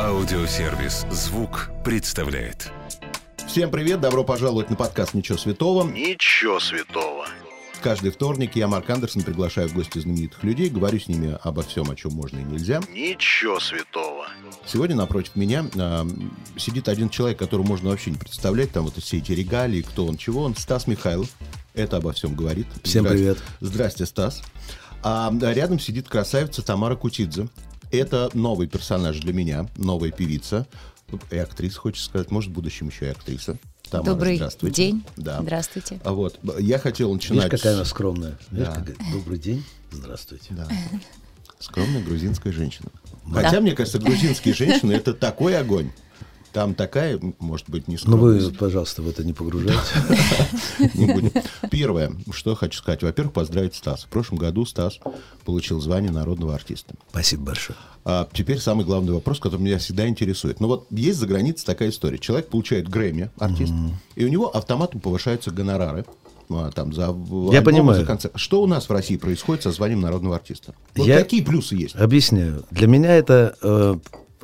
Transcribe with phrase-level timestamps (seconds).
[0.00, 2.72] Аудиосервис «Звук» представляет.
[3.46, 5.88] Всем привет, добро пожаловать на подкаст «Ничего святого».
[5.88, 7.26] Ничего святого.
[7.80, 11.88] Каждый вторник я, Марк Андерсон, приглашаю в гости знаменитых людей, говорю с ними обо всем,
[11.88, 12.80] о чем можно и нельзя.
[12.90, 14.26] Ничего святого.
[14.66, 16.04] Сегодня напротив меня э,
[16.56, 20.16] сидит один человек, которого можно вообще не представлять, там вот все эти регалии, кто он,
[20.16, 21.28] чего он, Стас Михайлов.
[21.74, 22.66] Это обо всем говорит.
[22.82, 23.18] Всем Здрасте.
[23.18, 23.38] привет.
[23.60, 24.42] Здрасте, Стас.
[25.04, 27.48] А рядом сидит красавица Тамара Кутидзе.
[27.96, 30.66] Это новый персонаж для меня, новая певица.
[31.30, 33.56] И актриса, хочется сказать, может, в будущем еще и актриса.
[33.90, 34.74] Тамара, Добрый здравствуйте.
[34.74, 35.04] день.
[35.16, 35.40] Да.
[35.42, 36.00] Здравствуйте.
[36.04, 37.44] А вот, я хотел начинать...
[37.44, 38.38] Видишь, какая она скромная.
[38.50, 38.74] Видишь, Да.
[38.74, 39.62] какая- Добрый день.
[39.92, 40.46] Здравствуйте.
[40.50, 40.66] Да.
[41.60, 42.88] Скромная грузинская женщина.
[43.32, 45.90] Хотя, мне кажется, грузинские женщины это такой огонь.
[46.54, 49.90] Там такая, может быть, не Ну вы, пожалуйста, в это не погружайтесь.
[50.94, 51.32] Не будем.
[51.68, 53.02] Первое, что хочу сказать.
[53.02, 54.04] Во-первых, поздравить Стас.
[54.04, 55.00] В прошлом году Стас
[55.44, 56.94] получил звание народного артиста.
[57.10, 57.76] Спасибо большое.
[58.04, 60.60] А теперь самый главный вопрос, который меня всегда интересует.
[60.60, 62.18] Ну вот есть за границей такая история.
[62.18, 63.72] Человек получает Грэмми, артист,
[64.14, 66.04] и у него автоматом повышаются гонорары.
[66.50, 68.00] а, Там, за Я альбомы, понимаю.
[68.00, 68.34] за концерт.
[68.36, 70.74] Что у нас в России происходит со званием народного артиста?
[70.94, 71.96] Вот Я- какие плюсы есть?
[71.96, 72.64] Объясняю.
[72.70, 73.96] Для меня это э,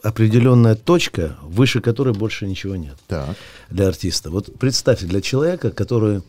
[0.03, 3.37] определенная точка, выше которой больше ничего нет Так.
[3.69, 4.31] для артиста.
[4.31, 6.23] Вот представьте, для человека, который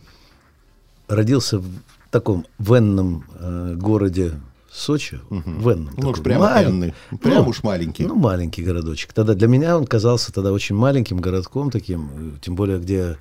[1.07, 1.69] родился в
[2.09, 4.33] таком венном э, городе
[4.71, 5.93] Сочи, венном.
[5.97, 6.93] Ну уж прямо малень- энный.
[7.21, 8.05] Прям ну, уж маленький.
[8.05, 9.11] Ну, маленький городочек.
[9.11, 13.17] Тогда для меня он казался тогда очень маленьким городком таким, э, тем более где...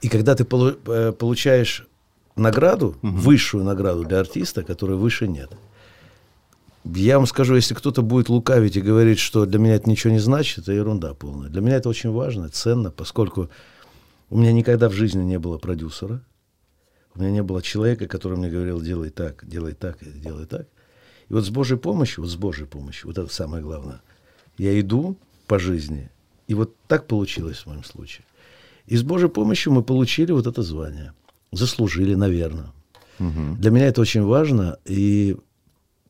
[0.00, 1.86] И когда ты э, получаешь
[2.34, 5.50] награду, высшую награду для артиста, которой выше нет.
[6.84, 10.18] Я вам скажу, если кто-то будет лукавить и говорить, что для меня это ничего не
[10.18, 11.48] значит, это ерунда полная.
[11.48, 13.48] Для меня это очень важно, ценно, поскольку
[14.28, 16.22] у меня никогда в жизни не было продюсера,
[17.14, 20.66] у меня не было человека, который мне говорил, делай так, делай так, делай так.
[21.28, 24.02] И вот с Божьей помощью, вот с Божьей помощью, вот это самое главное,
[24.58, 26.10] я иду по жизни,
[26.48, 28.26] и вот так получилось в моем случае.
[28.86, 31.14] И с Божьей помощью мы получили вот это звание.
[31.50, 32.72] Заслужили, наверное.
[33.18, 35.36] Для меня это очень важно, и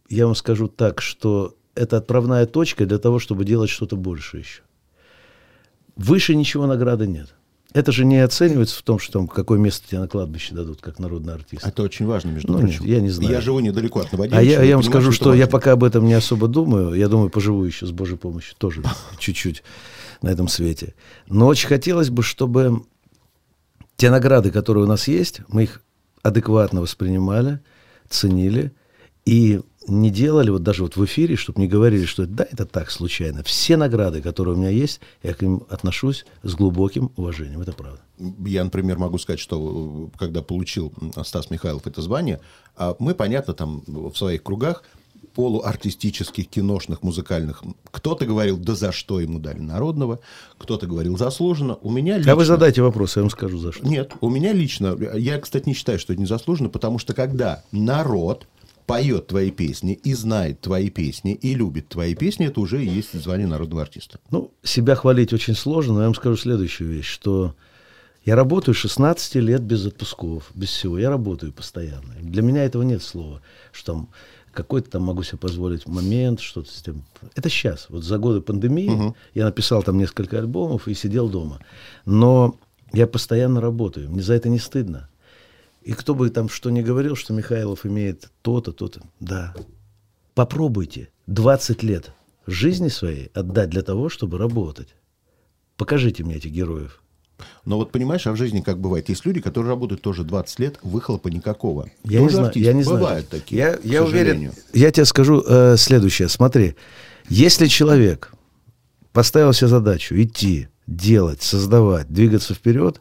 [0.08, 4.62] я вам скажу так, что это отправная точка для того, чтобы делать что-то больше еще.
[5.96, 7.34] Выше ничего награды нет.
[7.72, 11.00] Это же не оценивается в том, что там какое место тебе на кладбище дадут, как
[11.00, 11.66] народный артист.
[11.66, 12.84] Это очень важно, между Ну, прочим.
[12.84, 13.32] я не знаю.
[13.32, 14.40] Я живу недалеко от Новодевичьего.
[14.40, 16.94] А я, я вам скажу, это что я пока об этом не особо думаю.
[16.94, 18.82] Я думаю, поживу еще с Божьей помощью тоже
[19.18, 19.64] чуть-чуть
[20.22, 20.94] на этом свете.
[21.26, 22.84] Но очень хотелось бы, чтобы
[23.96, 25.82] те награды, которые у нас есть, мы их
[26.22, 27.58] адекватно воспринимали,
[28.08, 28.72] ценили
[29.26, 32.90] и не делали, вот даже вот в эфире, чтобы не говорили, что да, это так,
[32.90, 33.42] случайно.
[33.42, 37.60] Все награды, которые у меня есть, я к ним отношусь с глубоким уважением.
[37.60, 38.00] Это правда.
[38.46, 40.92] Я, например, могу сказать, что э, когда получил
[41.24, 42.40] Стас Михайлов это звание,
[42.76, 44.84] а мы, понятно, там в своих кругах
[45.34, 47.62] полуартистических, киношных, музыкальных.
[47.90, 50.20] Кто-то говорил, да за что ему дали народного,
[50.58, 51.74] кто-то говорил, заслуженно.
[51.82, 52.32] У меня лично...
[52.32, 53.86] А вы задайте вопрос, я вам скажу, за что.
[53.86, 58.46] Нет, у меня лично, я, кстати, не считаю, что это незаслуженно, потому что когда народ
[58.86, 63.46] поет твои песни и знает твои песни и любит твои песни, это уже есть звание
[63.46, 64.18] народного артиста.
[64.30, 67.54] Ну, себя хвалить очень сложно, но я вам скажу следующую вещь, что
[68.24, 70.98] я работаю 16 лет без отпусков, без всего.
[70.98, 72.14] Я работаю постоянно.
[72.20, 73.42] Для меня этого нет слова,
[73.72, 74.08] что там
[74.52, 77.04] какой-то там могу себе позволить момент, что-то с тем.
[77.34, 77.86] Это сейчас.
[77.90, 81.58] Вот за годы пандемии я написал там несколько альбомов и сидел дома.
[82.06, 82.58] Но
[82.92, 84.10] я постоянно работаю.
[84.10, 85.08] Мне за это не стыдно.
[85.84, 89.02] И кто бы там что ни говорил, что Михайлов имеет то-то, то-то.
[89.20, 89.54] Да.
[90.34, 92.12] Попробуйте 20 лет
[92.46, 94.88] жизни своей отдать для того, чтобы работать.
[95.76, 97.02] Покажите мне этих героев.
[97.64, 99.08] Но вот понимаешь, а в жизни как бывает?
[99.08, 101.90] Есть люди, которые работают тоже 20 лет, выхлопа никакого.
[102.04, 102.66] Я не Тоже знаю, артисты.
[102.66, 102.98] я не знаю.
[103.00, 104.52] Бывают такие, Я, я уверен.
[104.72, 106.28] Я тебе скажу э, следующее.
[106.28, 106.76] Смотри,
[107.28, 108.32] если человек
[109.12, 113.00] поставил себе задачу идти, делать, создавать, двигаться вперед,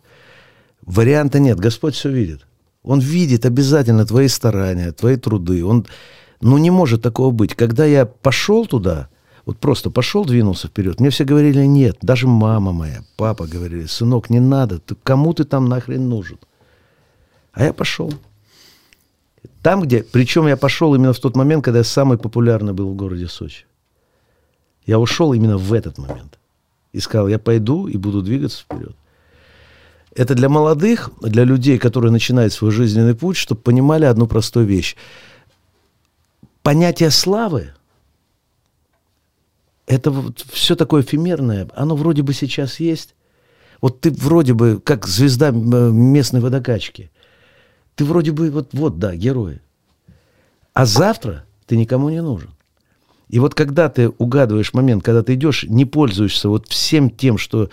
[0.81, 1.59] варианта нет.
[1.59, 2.45] Господь все видит.
[2.83, 5.65] Он видит обязательно твои старания, твои труды.
[5.65, 5.85] Он,
[6.41, 7.55] ну, не может такого быть.
[7.55, 9.07] Когда я пошел туда,
[9.45, 11.97] вот просто пошел, двинулся вперед, мне все говорили нет.
[12.01, 16.37] Даже мама моя, папа говорили, сынок, не надо, ты, кому ты там нахрен нужен?
[17.53, 18.13] А я пошел.
[19.61, 20.03] Там, где...
[20.03, 23.65] Причем я пошел именно в тот момент, когда я самый популярный был в городе Сочи.
[24.85, 26.37] Я ушел именно в этот момент.
[26.91, 28.95] И сказал, я пойду и буду двигаться вперед.
[30.15, 34.95] Это для молодых, для людей, которые начинают свой жизненный путь, чтобы понимали одну простую вещь.
[36.61, 37.73] Понятие славы–
[39.87, 41.67] это вот все такое эфемерное.
[41.75, 43.15] Оно вроде бы сейчас есть.
[43.81, 47.11] Вот ты вроде бы как звезда э, местной водокачки.
[47.95, 49.59] Ты вроде бы вот, вот да, герой.
[50.73, 52.51] А завтра ты никому не нужен.
[53.29, 57.69] И вот когда ты угадываешь момент, когда ты идешь, не пользуешься вот всем тем, что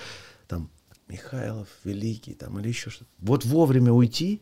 [1.10, 3.10] Михайлов великий там или еще что-то.
[3.18, 4.40] Вот вовремя уйти,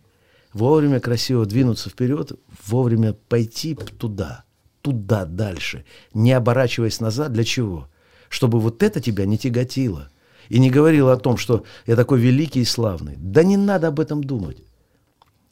[0.52, 2.32] вовремя красиво двинуться вперед,
[2.66, 4.44] вовремя пойти туда,
[4.82, 7.32] туда дальше, не оборачиваясь назад.
[7.32, 7.88] Для чего?
[8.28, 10.10] Чтобы вот это тебя не тяготило.
[10.48, 13.16] И не говорило о том, что я такой великий и славный.
[13.16, 14.62] Да не надо об этом думать.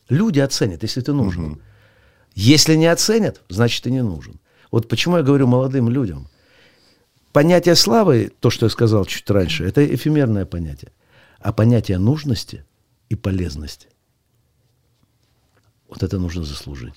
[0.09, 1.53] Люди оценят, если ты нужен.
[1.53, 1.61] Угу.
[2.35, 4.41] Если не оценят, значит, ты не нужен.
[4.71, 6.29] Вот почему я говорю молодым людям.
[7.33, 10.93] Понятие славы, то, что я сказал чуть раньше, это эфемерное понятие.
[11.47, 12.65] А понятие нужности
[13.09, 13.87] и полезности,
[15.89, 16.95] вот это нужно заслужить.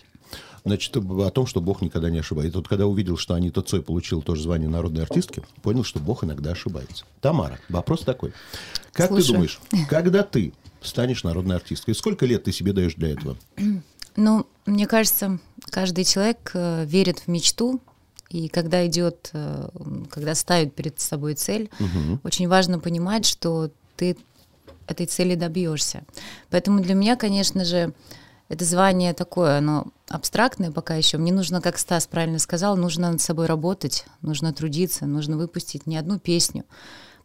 [0.65, 2.57] Значит, о том, что Бог никогда не ошибается.
[2.57, 6.53] Вот когда увидел, что Анита Цой получил тоже звание народной артистки, понял, что Бог иногда
[6.53, 7.05] ошибается.
[7.21, 8.33] Тамара, вопрос такой.
[8.91, 9.27] Как Слушаю.
[9.27, 13.37] ты думаешь, когда ты станешь народной артисткой, сколько лет ты себе даешь для этого?
[14.15, 17.79] Ну, мне кажется, каждый человек э, верит в мечту,
[18.29, 19.69] и когда идет, э,
[20.09, 22.19] когда ставит перед собой цель, угу.
[22.23, 24.17] очень важно понимать, что ты
[24.91, 26.03] этой цели добьешься.
[26.49, 27.93] Поэтому для меня, конечно же,
[28.49, 31.17] это звание такое, оно абстрактное пока еще.
[31.17, 35.97] Мне нужно, как Стас правильно сказал, нужно над собой работать, нужно трудиться, нужно выпустить не
[35.97, 36.65] одну песню.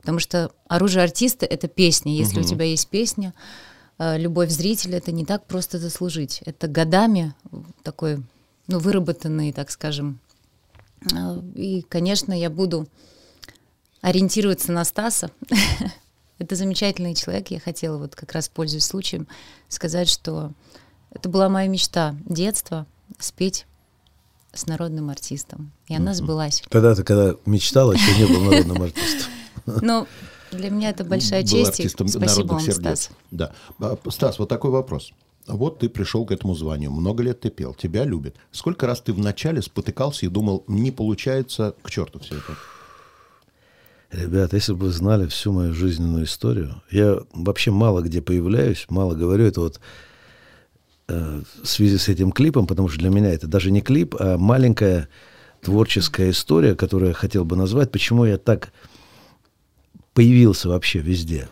[0.01, 2.15] Потому что оружие артиста— это песня.
[2.15, 2.47] Если угу.
[2.47, 3.33] у тебя есть песня,
[3.99, 6.43] э, любовь зрителя— это не так просто заслужить.
[6.45, 7.33] Это годами
[7.83, 8.23] такой,
[8.67, 10.21] ну, выработанный, так скажем.
[11.11, 12.87] Э, и, конечно, я буду
[14.03, 15.31] ориентироваться на Стаса.
[16.39, 17.49] это замечательный человек.
[17.49, 19.29] Я хотела вот как раз, пользуясь случаем,
[19.69, 20.53] сказать, что
[21.11, 22.87] это была моя мечта детства—
[23.19, 23.67] спеть
[24.53, 25.73] с народным артистом.
[25.89, 26.63] И она сбылась.
[26.69, 29.33] Тогда ты, когда мечтала, еще не был народным артистом.
[29.67, 30.07] Ну,
[30.51, 31.81] для меня это большая был честь.
[31.81, 33.05] Артистом Спасибо вам, сердец.
[33.05, 33.11] Стас.
[33.31, 33.55] Да.
[33.79, 35.13] А, Стас, вот такой вопрос.
[35.47, 38.37] Вот ты пришел к этому званию, много лет ты пел, тебя любят.
[38.53, 42.57] Сколько раз ты вначале спотыкался и думал, не получается, к черту все это?
[44.15, 49.15] Ребят, если бы вы знали всю мою жизненную историю, я вообще мало где появляюсь, мало
[49.15, 49.81] говорю, это вот
[51.09, 54.39] э, в связи с этим клипом, потому что для меня это даже не клип, а
[54.39, 55.09] маленькая
[55.63, 58.73] творческая история, которую я хотел бы назвать, почему я так
[60.13, 61.49] появился вообще везде,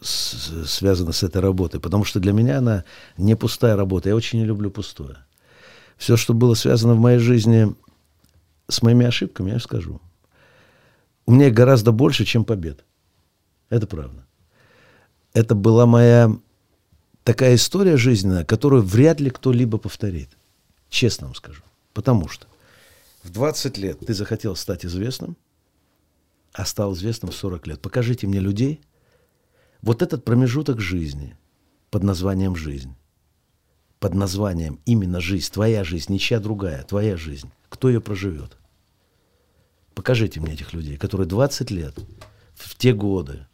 [0.00, 1.80] с, связано с этой работой.
[1.80, 2.84] Потому что для меня она
[3.16, 4.10] не пустая работа.
[4.10, 5.16] Я очень не люблю пустое.
[5.96, 7.74] Все, что было связано в моей жизни
[8.68, 10.00] с моими ошибками, я скажу.
[11.26, 12.84] У меня их гораздо больше, чем побед.
[13.70, 14.26] Это правда.
[15.32, 16.30] Это была моя
[17.24, 20.30] такая история жизненная, которую вряд ли кто-либо повторит.
[20.88, 21.62] Честно вам скажу.
[21.92, 22.46] Потому что
[23.22, 25.36] в 20 лет ты захотел стать известным,
[26.52, 27.80] а стал известным в 40 лет.
[27.80, 28.80] Покажите мне людей.
[29.82, 31.36] Вот этот промежуток жизни
[31.90, 32.94] под названием «жизнь»,
[33.98, 37.50] под названием именно «жизнь», твоя жизнь, ничья другая, твоя жизнь.
[37.68, 38.56] Кто ее проживет?
[39.94, 41.98] Покажите мне этих людей, которые 20 лет,
[42.54, 43.46] в те годы,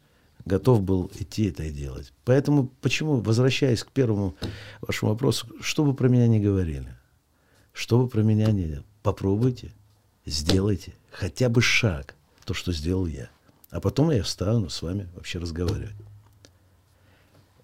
[0.45, 2.13] готов был идти это и делать.
[2.25, 4.35] Поэтому почему, возвращаясь к первому
[4.81, 6.95] вашему вопросу, что вы про меня не говорили?
[7.73, 8.83] Что вы про меня не?
[9.03, 9.71] Попробуйте,
[10.25, 12.15] сделайте хотя бы шаг–
[12.45, 13.29] то, что сделал я.
[13.69, 15.95] А потом я встану с вами вообще разговаривать.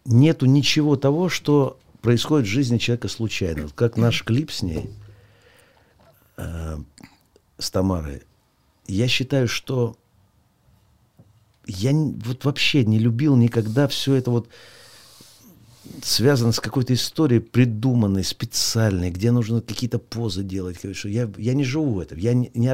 [0.06, 3.68] Нету ничего того, что происходит в жизни человека случайно.
[3.76, 4.90] Как наш клип с ней,
[6.38, 6.78] э,
[7.58, 8.24] с Тамарой,
[8.88, 9.98] я считаю, что
[11.66, 14.50] я вот вообще не любил никогда все это вот
[16.02, 20.78] связано с какой-то историей придуманной, специальной, где нужно какие-то позы делать.
[20.94, 22.68] Что я, я не живу в этом, я не, не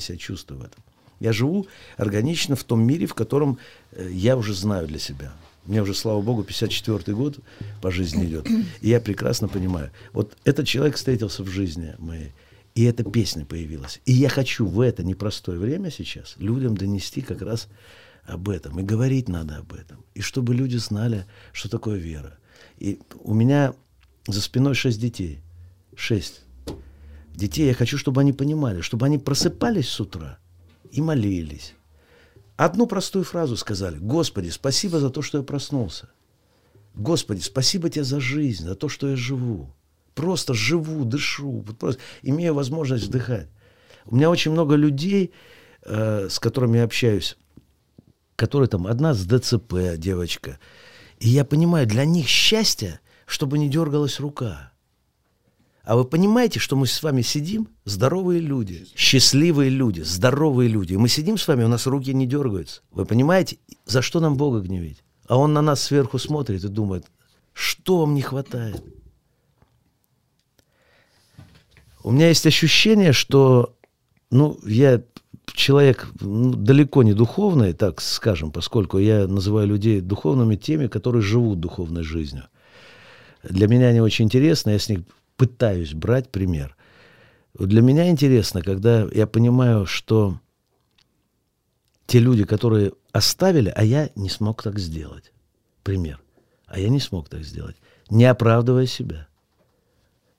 [0.00, 0.82] себя чувствую в этом.
[1.20, 1.66] Я живу
[1.96, 3.58] органично в том мире, в котором
[3.92, 5.32] э, я уже знаю для себя.
[5.64, 7.38] Мне уже, слава богу, 54-й год
[7.80, 8.46] по жизни идет.
[8.80, 9.90] И я прекрасно понимаю.
[10.12, 12.32] Вот этот человек встретился в жизни моей.
[12.74, 14.00] И эта песня появилась.
[14.04, 17.68] И я хочу в это непростое время сейчас людям донести как раз
[18.24, 18.80] об этом.
[18.80, 20.04] И говорить надо об этом.
[20.14, 22.38] И чтобы люди знали, что такое вера.
[22.78, 23.74] И у меня
[24.26, 25.40] за спиной шесть детей.
[25.94, 26.42] Шесть.
[27.34, 30.38] Детей я хочу, чтобы они понимали, чтобы они просыпались с утра–
[30.94, 31.74] и молились.
[32.56, 33.98] Одну простую фразу сказали.
[33.98, 36.08] Господи, спасибо за то, что я проснулся.
[36.94, 39.74] Господи, спасибо тебе за жизнь, за то, что я живу.
[40.14, 43.48] Просто живу, дышу, просто имею возможность вдыхать.
[44.06, 45.32] У меня очень много людей,
[45.82, 47.36] э, с которыми я общаюсь,
[48.36, 50.58] которые там, одна с ДЦП девочка.
[51.18, 54.72] И я понимаю, для них счастье, чтобы не дергалась рука.
[55.84, 60.94] А вы понимаете, что мы с вами сидим, здоровые люди, счастливые люди, здоровые люди.
[60.94, 62.80] И мы сидим с вами, у нас руки не дергаются.
[62.90, 65.04] Вы понимаете, за что нам Бога гневить?
[65.26, 67.04] А Он на нас сверху смотрит и думает,
[67.52, 68.82] что вам не хватает?
[72.04, 73.74] У меня есть ощущение, что
[74.30, 75.02] Ну, я
[75.46, 81.60] человек ну, далеко не духовный, так скажем, поскольку я называю людей духовными теми, которые живут
[81.60, 82.44] духовной жизнью.
[83.42, 85.00] Для меня они очень интересны, я с них
[85.36, 86.76] пытаюсь брать пример.
[87.58, 90.40] Для меня интересно, когда я понимаю, что
[92.06, 95.32] те люди, которые оставили, а я не смог так сделать.
[95.82, 96.20] Пример.
[96.66, 97.76] А я не смог так сделать.
[98.10, 99.28] Не оправдывая себя.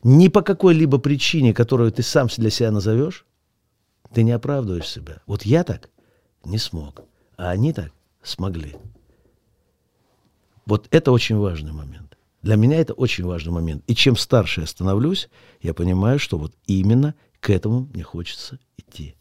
[0.07, 3.25] Ни по какой-либо причине, которую ты сам для себя назовешь,
[4.13, 5.24] ты не оправдываешь себя.
[5.25, 5.89] Вот я так
[6.43, 7.01] не смог,
[7.38, 8.75] а они так смогли.
[10.67, 12.19] Вот это очень важный момент.
[12.43, 13.83] Для меня это очень важный момент.
[13.88, 15.27] И чем старше я становлюсь,
[15.62, 19.15] я понимаю, что вот именно к этому мне хочется идти.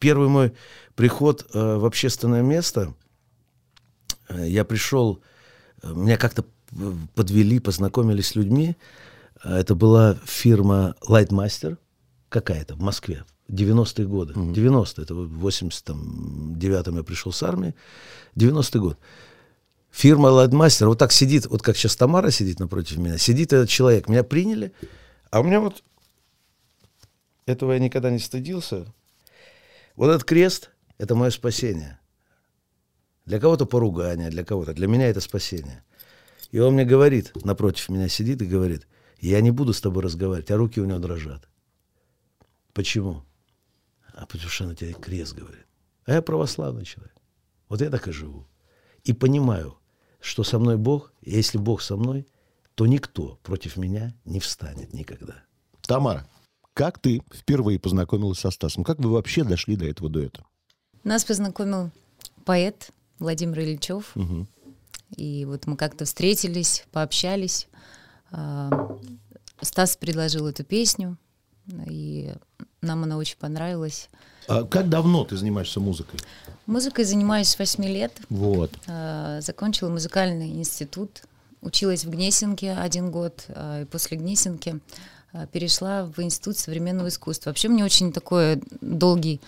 [0.00, 0.54] Первый мой
[0.96, 2.96] приход э, в общественное место,
[4.28, 5.22] э, я пришел,
[5.84, 6.44] э, меня как-то
[7.14, 8.76] подвели, познакомились с людьми.
[9.44, 11.78] Э, это была фирма Lightmaster
[12.28, 14.32] какая-то в Москве, 90-е годы.
[14.32, 14.52] Mm-hmm.
[14.52, 17.74] 90 это в 89-м я пришел с армии.
[18.36, 18.98] 90-й год.
[19.90, 24.08] Фирма Lightmaster, вот так сидит, вот как сейчас Тамара сидит напротив меня, сидит этот человек,
[24.08, 24.72] меня приняли,
[25.30, 25.84] а у меня вот,
[27.46, 28.92] этого я никогда не стыдился,
[29.94, 32.00] вот этот крест– это мое спасение.
[33.24, 34.74] Для кого-то поругание, для кого-то.
[34.74, 35.84] Для меня это спасение.
[36.50, 38.88] И он мне говорит, напротив меня сидит и говорит,
[39.28, 41.48] я не буду с тобой разговаривать, а руки у него дрожат.
[42.72, 43.22] Почему?
[44.14, 45.66] А потому что на тебя крест говорит.
[46.06, 47.14] А я православный человек.
[47.68, 48.46] Вот я так и живу.
[49.04, 49.78] И понимаю,
[50.20, 52.26] что со мной Бог, и если Бог со мной,
[52.74, 55.42] то никто против меня не встанет никогда.
[55.82, 56.28] Тамара,
[56.72, 58.84] как ты впервые познакомилась со Стасом?
[58.84, 60.44] Как вы вообще дошли до этого дуэта?
[61.04, 61.90] Нас познакомил
[62.44, 64.16] поэт Владимир Ильичев.
[64.16, 64.46] Угу.
[65.16, 67.68] И вот мы как-то встретились, пообщались.
[68.30, 68.98] А,
[69.60, 71.16] Стас предложил эту песню,
[71.86, 72.34] и
[72.82, 74.08] нам она очень понравилась.
[74.46, 76.20] А как давно ты занимаешься музыкой?
[76.66, 78.12] Музыкой занимаюсь с 8 лет.
[78.28, 78.72] Вот.
[78.86, 81.22] А, закончила музыкальный институт,
[81.62, 84.80] училась в Гнесинке один год, а, и после Гнесинки
[85.50, 87.50] перешла в Институт современного искусства.
[87.50, 89.40] Вообще мне очень такой долгий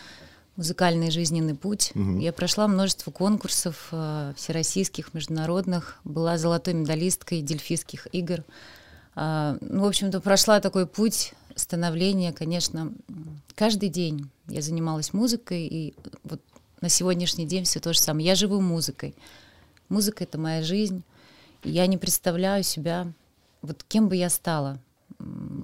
[0.57, 1.93] музыкальный жизненный путь.
[1.95, 2.19] Угу.
[2.19, 8.43] Я прошла множество конкурсов э, всероссийских, международных, была золотой медалисткой дельфийских игр.
[9.15, 12.93] Э, ну, в общем-то, прошла такой путь становления, конечно,
[13.55, 15.95] каждый день я занималась музыкой, и
[16.25, 16.41] вот
[16.81, 18.27] на сегодняшний день все то же самое.
[18.27, 19.15] Я живу музыкой.
[19.89, 21.03] Музыка— это моя жизнь,
[21.63, 23.11] и я не представляю себя,
[23.63, 24.79] вот кем бы я стала—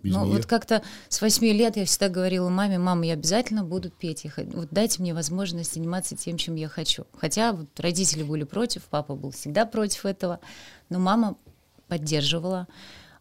[0.02, 3.90] без ну, вот как-то с восьми лет я всегда говорила маме, мама, я обязательно буду
[3.90, 4.24] петь.
[4.24, 7.04] Я, вот дайте мне возможность заниматься тем, чем я хочу.
[7.16, 10.40] Хотя вот родители были против, папа был всегда против этого,
[10.88, 11.36] но мама
[11.88, 12.66] поддерживала.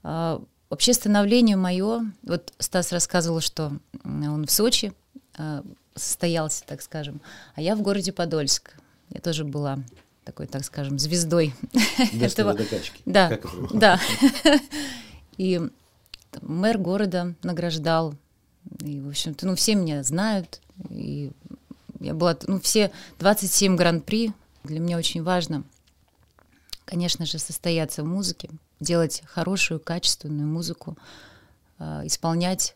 [0.03, 3.73] А, вообще становление мое, вот Стас рассказывал, что
[4.03, 4.93] он в Сочи
[5.37, 5.63] а,
[5.95, 7.21] состоялся, так скажем,
[7.55, 8.75] а я в городе Подольск.
[9.09, 9.79] Я тоже была
[10.23, 11.53] такой, так скажем, звездой
[12.19, 12.57] этого.
[13.05, 13.39] Да,
[13.73, 13.99] да.
[15.37, 15.59] И
[16.41, 18.15] мэр города награждал.
[18.79, 20.61] И, в общем-то, ну, все меня знают.
[20.89, 21.31] И
[21.99, 24.33] я была, ну, все 27 гран-при.
[24.63, 25.63] Для меня очень важно,
[26.85, 30.97] конечно же, состояться в музыке, делать хорошую, качественную музыку,
[31.79, 32.75] э, исполнять,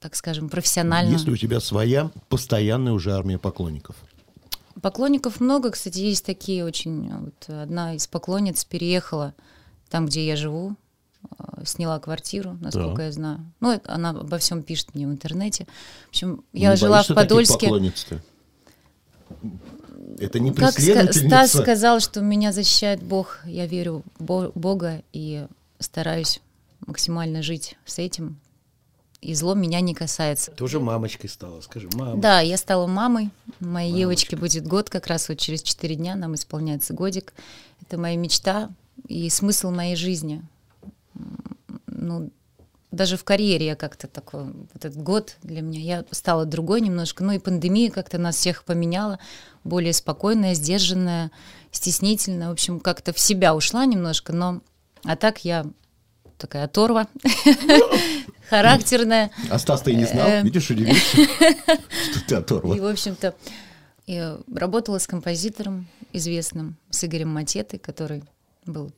[0.00, 1.12] так скажем, профессионально.
[1.12, 3.96] Есть ли у тебя своя постоянная уже армия поклонников?
[4.80, 7.10] Поклонников много, кстати, есть такие очень.
[7.12, 9.34] Вот одна из поклонниц переехала
[9.88, 10.76] там, где я живу,
[11.64, 13.04] сняла квартиру, насколько да.
[13.04, 13.52] я знаю.
[13.60, 15.66] Ну, это, она обо всем пишет мне в интернете.
[16.06, 17.70] В общем, я не жила в Подольске.
[20.18, 25.46] Это не Как Стас сказал, что меня защищает Бог, я верю в Бога и
[25.78, 26.40] стараюсь
[26.86, 28.38] максимально жить с этим.
[29.20, 30.52] И зло меня не касается.
[30.52, 32.20] Ты уже мамочкой стала, скажи, мама.
[32.20, 33.30] Да, я стала мамой.
[33.60, 33.98] Моей Мамочка.
[33.98, 37.32] девочке будет год, как раз вот через 4 дня нам исполняется годик.
[37.82, 38.70] Это моя мечта
[39.08, 40.42] и смысл моей жизни
[41.86, 42.30] ну,
[42.90, 47.24] даже в карьере я как-то такой, вот этот год для меня, я стала другой немножко,
[47.24, 49.18] ну и пандемия как-то нас всех поменяла,
[49.64, 51.30] более спокойная, сдержанная,
[51.70, 54.60] стеснительная, в общем, как-то в себя ушла немножко, но,
[55.04, 55.66] а так я
[56.38, 57.08] такая оторва,
[58.50, 59.30] характерная.
[59.50, 62.76] А Стас ты и не знал, э, видишь, удивился, что ты оторва.
[62.76, 63.34] И, в общем-то,
[64.52, 68.22] работала с композитором известным, с Игорем Матетой, который
[68.64, 68.92] был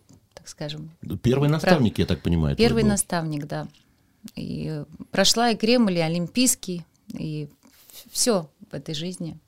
[0.49, 0.91] скажем.
[1.23, 1.99] Первый наставник, Прав...
[1.99, 2.57] я так понимаю.
[2.57, 3.69] Первый наставник, да.
[4.35, 7.49] И прошла и Кремль, и Олимпийский, и
[8.11, 9.39] все в этой жизни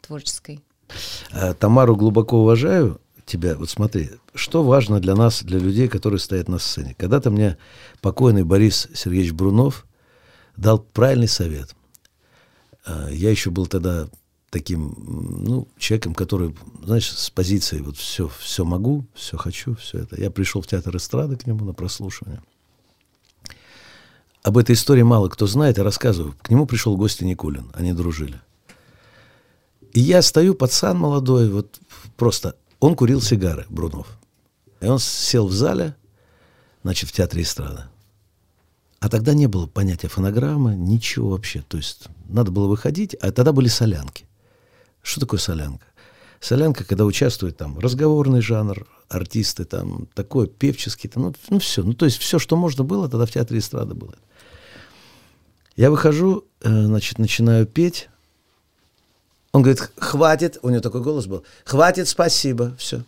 [0.00, 0.60] творческой.
[1.32, 3.56] А, Тамару глубоко уважаю тебя.
[3.56, 6.94] Вот смотри, что важно для нас, для людей, которые стоят на сцене.
[6.98, 7.56] Когда-то мне
[8.00, 9.86] покойный Борис Сергеевич Брунов
[10.56, 11.74] дал правильный совет.
[12.84, 14.08] А, я еще был тогда
[14.50, 14.94] таким,
[15.44, 20.20] ну, человеком, который, знаешь, с позиции вот все, все могу, все хочу, все это.
[20.20, 22.42] Я пришел в театр эстрады к нему на прослушивание.
[24.42, 26.34] Об этой истории мало кто знает, я рассказываю.
[26.42, 28.40] К нему пришел гость Никулин, они дружили.
[29.92, 31.78] И я стою, пацан молодой, вот
[32.16, 34.18] просто, он курил сигары, Брунов.
[34.80, 35.94] И он сел в зале,
[36.82, 37.84] значит, в театре эстрады.
[38.98, 41.62] А тогда не было понятия фонограммы, ничего вообще.
[41.62, 44.26] То есть надо было выходить, а тогда были солянки.
[45.02, 45.84] Что такое солянка?
[46.40, 51.82] Солянка, когда участвует там разговорный жанр, артисты там, такой певческий, там, ну, ну все.
[51.82, 54.14] Ну то есть все, что можно было, тогда в театре эстрады было.
[55.76, 58.08] Я выхожу, э, значит, начинаю петь.
[59.52, 63.02] Он говорит, хватит, у него такой голос был, хватит, спасибо, все.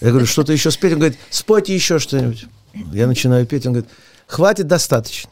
[0.00, 0.92] Я говорю, что-то еще спеть?
[0.94, 2.46] Он говорит, спойте еще что-нибудь.
[2.92, 3.90] Я начинаю петь, он говорит,
[4.26, 5.30] хватит, достаточно.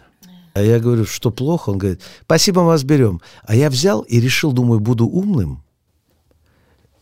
[0.52, 1.70] А я говорю, что плохо?
[1.70, 3.20] Он говорит, спасибо, мы вас берем.
[3.42, 5.62] А я взял и решил, думаю, буду умным.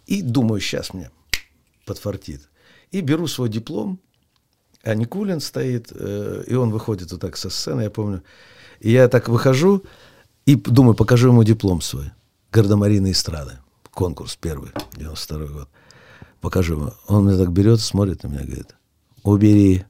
[0.07, 1.11] И думаю, сейчас мне
[1.87, 2.49] подфартит.
[2.91, 4.01] И беру свой диплом,
[4.83, 8.23] а Никулин стоит, э, и он выходит вот так со сцены, я помню.
[8.81, 9.83] И я так выхожу
[10.47, 12.11] и думаю, покажу ему диплом свой.
[12.53, 13.59] Гардемарины эстрады.
[13.91, 15.69] Конкурс первый, 92 год.
[16.41, 16.93] Покажу ему.
[17.07, 18.77] Он меня так берет, смотрит на меня, говорит,
[19.25, 19.85] убери.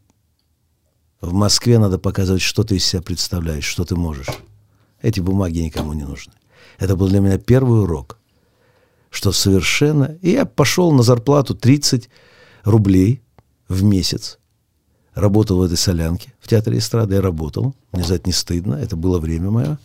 [1.21, 4.29] В Москве надо показывать, что ты из себя представляешь, что ты можешь.
[5.03, 6.33] Эти бумаги никому не нужны.
[6.79, 8.19] Это был для меня первый урок,
[9.11, 10.17] что совершенно...
[10.23, 12.09] И я пошел на зарплату 30
[12.63, 13.23] рублей
[13.69, 14.39] в месяц.
[15.15, 17.17] Работал в этой солянке в театре эстрады.
[17.17, 17.75] Я работал.
[17.91, 18.75] Мне за это не стыдно.
[18.75, 19.79] Это было время мое.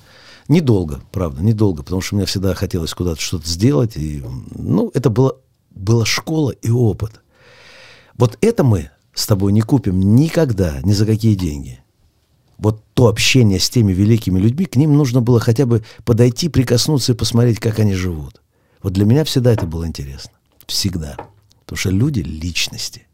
[0.47, 3.97] Недолго, правда, недолго, потому что мне всегда хотелось куда-то что-то сделать.
[3.97, 5.37] И, ну, это было,
[5.71, 7.21] была школа и опыт.
[8.15, 11.79] Вот это мы с тобой не купим никогда, ни за какие деньги.
[12.57, 17.13] Вот то общение с теми великими людьми, к ним нужно было хотя бы подойти, прикоснуться
[17.13, 18.41] и посмотреть, как они живут.
[18.81, 20.31] Вот для меня всегда это было интересно.
[20.67, 21.17] Всегда.
[21.65, 23.07] Потому что люди— личности.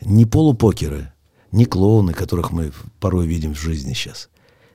[0.00, 1.12] Не полупокеры,
[1.52, 4.28] не клоуны, которых мы порой видим в жизни сейчас.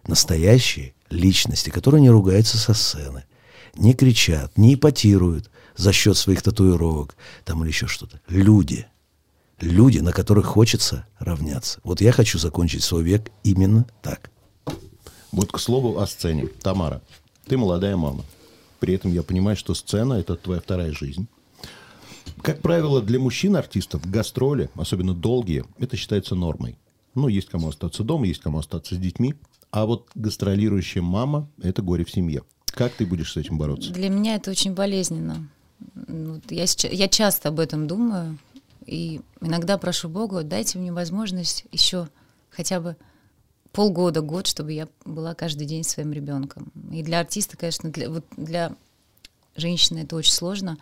[0.05, 3.25] Настоящие личности, которые не ругаются со сцены,
[3.75, 8.21] не кричат, не ипотируют за счет своих татуировок там или еще что-то.
[8.27, 8.85] Люди—
[9.59, 11.79] люди, на которых хочется равняться.
[11.83, 14.31] Вот я хочу закончить свой век именно так.
[15.31, 16.47] Вот к слову о сцене.
[16.61, 17.01] Тамара,
[17.45, 18.23] ты молодая мама.
[18.79, 21.27] При этом я понимаю, что сцена– это твоя вторая жизнь.
[22.41, 26.77] Как правило, для мужчин-артистов гастроли, особенно долгие, это считается нормой.
[27.15, 29.33] Ну, есть кому остаться дома, есть кому остаться с детьми.
[29.71, 32.43] А вот гастролирующая мама– это горе в семье.
[32.67, 33.91] Как ты будешь с этим бороться?
[33.91, 35.49] Для меня это очень болезненно.
[36.49, 38.37] Я, сейчас, я часто об этом думаю.
[38.87, 42.07] И иногда прошу Бога, дайте мне возможность еще
[42.49, 42.95] хотя бы
[43.73, 46.71] полгода, год, чтобы я была каждый день своим ребенком.
[46.91, 48.75] И для артиста, конечно, для, вот для
[49.55, 50.77] женщины это очень сложно.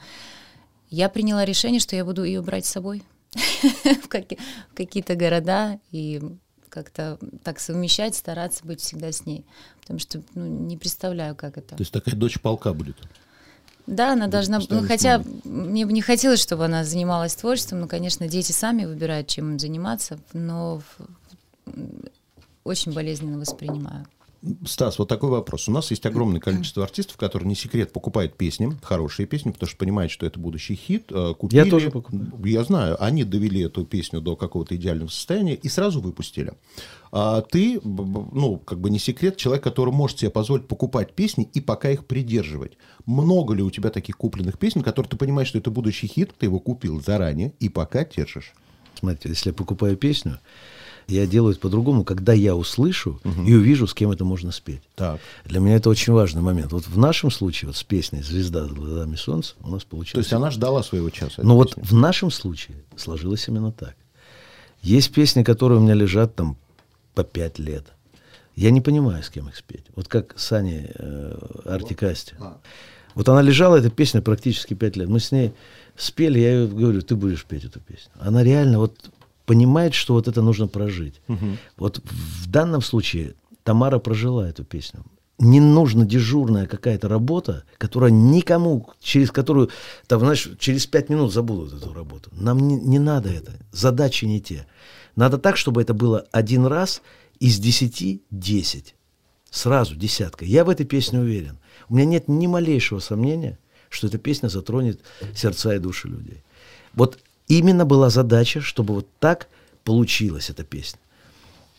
[0.89, 6.21] Я приняла решение, что я буду ее брать с собой в какие-то города и
[6.69, 9.45] как-то так совмещать, стараться быть всегда с ней.
[9.81, 11.75] Потому что ну, не представляю, как это.
[11.75, 12.97] То есть такая дочь полка будет?
[13.87, 14.59] Да, она должна...
[14.69, 19.27] Ну, хотя мне бы не хотелось, чтобы она занималась творчеством, но, конечно, дети сами выбирают,
[19.27, 20.81] чем им заниматься, но
[22.63, 24.05] очень болезненно воспринимаю.
[24.65, 25.67] Стас, вот такой вопрос.
[25.67, 29.77] У нас есть огромное количество артистов, которые, не секрет, покупают песни, хорошие песни, потому что
[29.77, 31.05] понимают, что это будущий хит.
[31.11, 32.31] Э, купили, я тоже покупаю.
[32.43, 33.03] Я знаю.
[33.03, 36.53] Они довели эту песню до какого-то идеального состояния и сразу выпустили.
[37.11, 41.61] А ты, ну, как бы не секрет, человек, который может себе позволить покупать песни и
[41.61, 42.77] пока их придерживать.
[43.05, 46.47] Много ли у тебя таких купленных песен, которые ты понимаешь, что это будущий хит, ты
[46.47, 48.53] его купил заранее и пока держишь?
[48.99, 50.39] Смотрите, если я покупаю песню,
[51.07, 53.43] я делаю это по-другому, когда я услышу угу.
[53.43, 54.81] и увижу, с кем это можно спеть.
[54.95, 55.19] Так.
[55.45, 56.71] Для меня это очень важный момент.
[56.71, 60.13] Вот в нашем случае, вот с песней «Звезда за глазами солнца» у нас получилось...
[60.13, 61.41] То есть она ждала своего часа?
[61.43, 63.95] Но вот в нашем случае сложилось именно так.
[64.81, 66.57] Есть песни, которые у меня лежат там
[67.13, 67.85] по пять лет.
[68.55, 69.85] Я не понимаю, с кем их спеть.
[69.95, 72.35] Вот как Сани э, Артикасти.
[72.39, 72.57] А.
[73.15, 75.09] Вот она лежала, эта песня, практически пять лет.
[75.09, 75.53] Мы с ней
[75.95, 78.11] спели, я ей говорю, ты будешь петь эту песню.
[78.19, 79.09] Она реально вот
[79.45, 81.21] понимает, что вот это нужно прожить.
[81.27, 81.45] Угу.
[81.77, 85.03] Вот в данном случае Тамара прожила эту песню.
[85.37, 89.69] Не нужна дежурная какая-то работа, которая никому, через которую,
[90.07, 92.29] там, знаешь, через пять минут забудут эту работу.
[92.33, 93.53] Нам не, не надо это.
[93.71, 94.65] Задачи не те.
[95.15, 97.01] Надо так, чтобы это было один раз
[97.39, 98.95] из десяти десять.
[99.49, 100.45] Сразу десятка.
[100.45, 101.57] Я в этой песне уверен.
[101.89, 105.01] У меня нет ни малейшего сомнения, что эта песня затронет
[105.35, 106.43] сердца и души людей.
[106.93, 109.47] Вот именно была задача, чтобы вот так
[109.83, 110.99] получилась эта песня.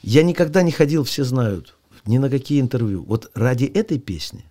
[0.03, 3.05] Я никогда не ходил, все знают, ни на какие интервью.
[3.05, 4.45] Вот ради этой песни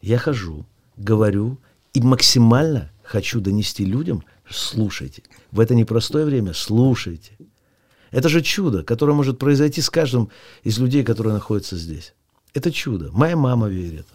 [0.00, 1.58] Я хожу, говорю
[1.94, 5.22] и максимально хочу донести людям, слушайте.
[5.50, 7.32] В это непростое время слушайте.
[8.10, 10.30] Это же чудо, которое может произойти с каждым
[10.64, 12.14] из людей, которые находятся здесь.
[12.52, 13.10] Это чудо.
[13.12, 14.06] Моя мама верит.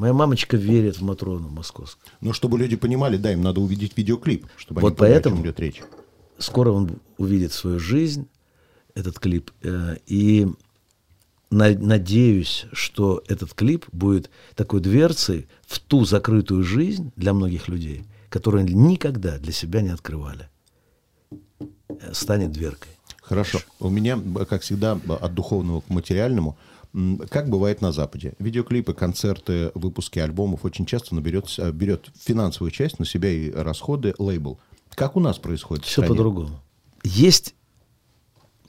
[0.00, 2.02] Моя мамочка верит в Матрону московскую.
[2.22, 5.38] Но чтобы люди понимали, да, им надо увидеть видеоклип, чтобы Вот они поняли, поэтому- о
[5.40, 5.82] чем идет речь.
[6.38, 8.26] Скоро он увидит свою жизнь,
[8.94, 9.50] этот клип.
[9.62, 10.46] э, И
[11.50, 18.04] на- надеюсь, что этот клип будет такой дверцей в ту закрытую жизнь для многих людей,
[18.30, 20.48] которые никогда для себя не открывали.
[21.60, 22.92] Э, Станет дверкой.
[23.20, 23.58] Хорошо.
[23.78, 26.56] У меня, как всегда, от духовного к материальному.
[27.28, 28.34] Как бывает на Западе?
[28.38, 34.14] Видеоклипы, концерты, выпуски альбомов очень часто наберет, с- берет финансовую часть на себя и расходы
[34.18, 34.58] лейбл.
[34.96, 35.84] Как у нас происходит?
[35.84, 36.60] Все по-другому.
[37.04, 37.54] Есть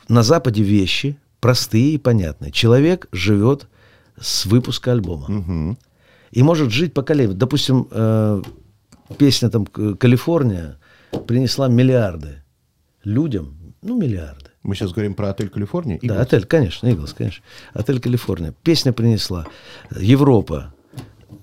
[0.07, 2.51] на Западе вещи простые и понятные.
[2.51, 3.67] Человек живет
[4.19, 5.75] с выпуска альбома.
[6.31, 7.37] И может жить поколением.
[7.37, 8.41] Допустим, э,
[9.17, 10.77] песня там «К- «Калифорния»
[11.27, 12.43] принесла миллиарды
[13.03, 13.73] людям.
[13.81, 14.50] Ну, миллиарды.
[14.63, 15.99] Мы сейчас говорим про отель Калифорния.
[16.01, 16.21] Да, Eagles.
[16.21, 17.43] отель, конечно, Иглс, конечно.
[17.73, 18.53] Отель Калифорния.
[18.63, 19.47] Песня принесла.
[19.91, 20.73] Европа.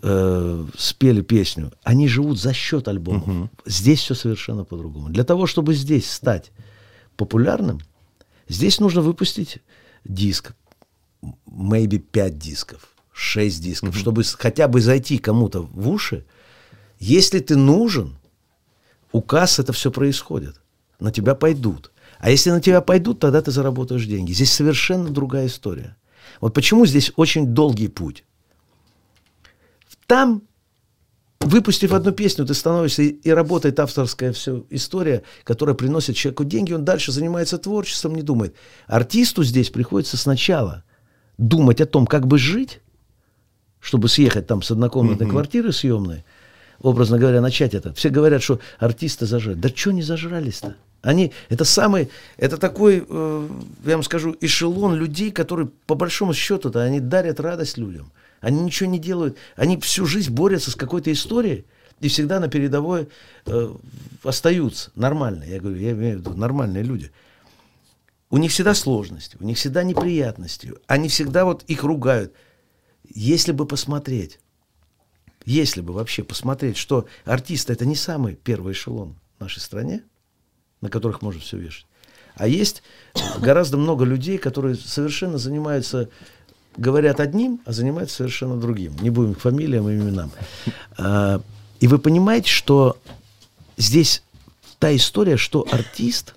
[0.03, 1.73] э, спели песню.
[1.83, 3.51] Они живут за счет альбомов.
[3.67, 5.09] Здесь все совершенно по-другому.
[5.09, 6.53] Для того, чтобы здесь стать
[7.17, 7.81] популярным,
[8.49, 9.59] здесь нужно выпустить
[10.05, 10.53] диск.
[11.51, 16.25] Maybe 5 дисков, 6 дисков, чтобы с- хотя бы зайти кому-то в уши.
[17.01, 18.17] Если ты нужен,
[19.11, 20.61] у касс это все происходит.
[21.01, 21.91] На тебя пойдут.
[22.19, 24.33] А если на тебя пойдут, тогда ты заработаешь деньги.
[24.33, 25.97] Здесь совершенно другая история.
[26.41, 28.25] Вот почему здесь очень долгий путь.
[30.07, 30.43] Там,
[31.41, 36.73] выпустив одну песню, ты становишься, и, и работает авторская все история, которая приносит человеку деньги,
[36.73, 38.55] он дальше занимается творчеством, не думает.
[38.87, 40.85] Артисту здесь приходится сначала
[41.37, 42.81] думать о том, как бы жить,
[43.81, 46.25] чтобы съехать там с однокомнатной квартиры съемной,
[46.81, 47.95] образно говоря, начать это.
[47.95, 49.57] Все говорят, что артисты зажрали.
[49.57, 50.77] Да что не зажрались-то?
[51.03, 53.49] Они, это самый, это такой, э,
[53.85, 58.11] я вам скажу, эшелон людей, которые по большому счету-то, они дарят радость людям.
[58.41, 61.65] Они ничего не делают, они всю жизнь борются с какой-то историей
[62.01, 63.09] и всегда на передовой
[63.47, 63.75] э,
[64.23, 65.51] остаются нормальные.
[65.51, 67.11] Я говорю, я имею в виду нормальные люди.
[68.31, 70.75] У них всегда сложности, у них всегда неприятности.
[70.87, 72.33] Они всегда вот их ругают.
[73.15, 74.39] Если бы посмотреть,
[75.45, 80.03] если бы вообще посмотреть, что артисты это не самый первый эшелон в нашей стране,
[80.81, 81.87] на которых можно все вешать.
[82.37, 82.83] А есть
[83.41, 86.09] гораздо много людей, которые совершенно занимаются,
[86.77, 88.95] говорят одним, а занимаются совершенно другим.
[89.01, 90.31] Не будем к фамилиям и именам.
[90.97, 91.41] А,
[91.81, 92.97] И вы понимаете, что
[93.77, 94.23] здесь
[94.79, 96.35] та история, что артист,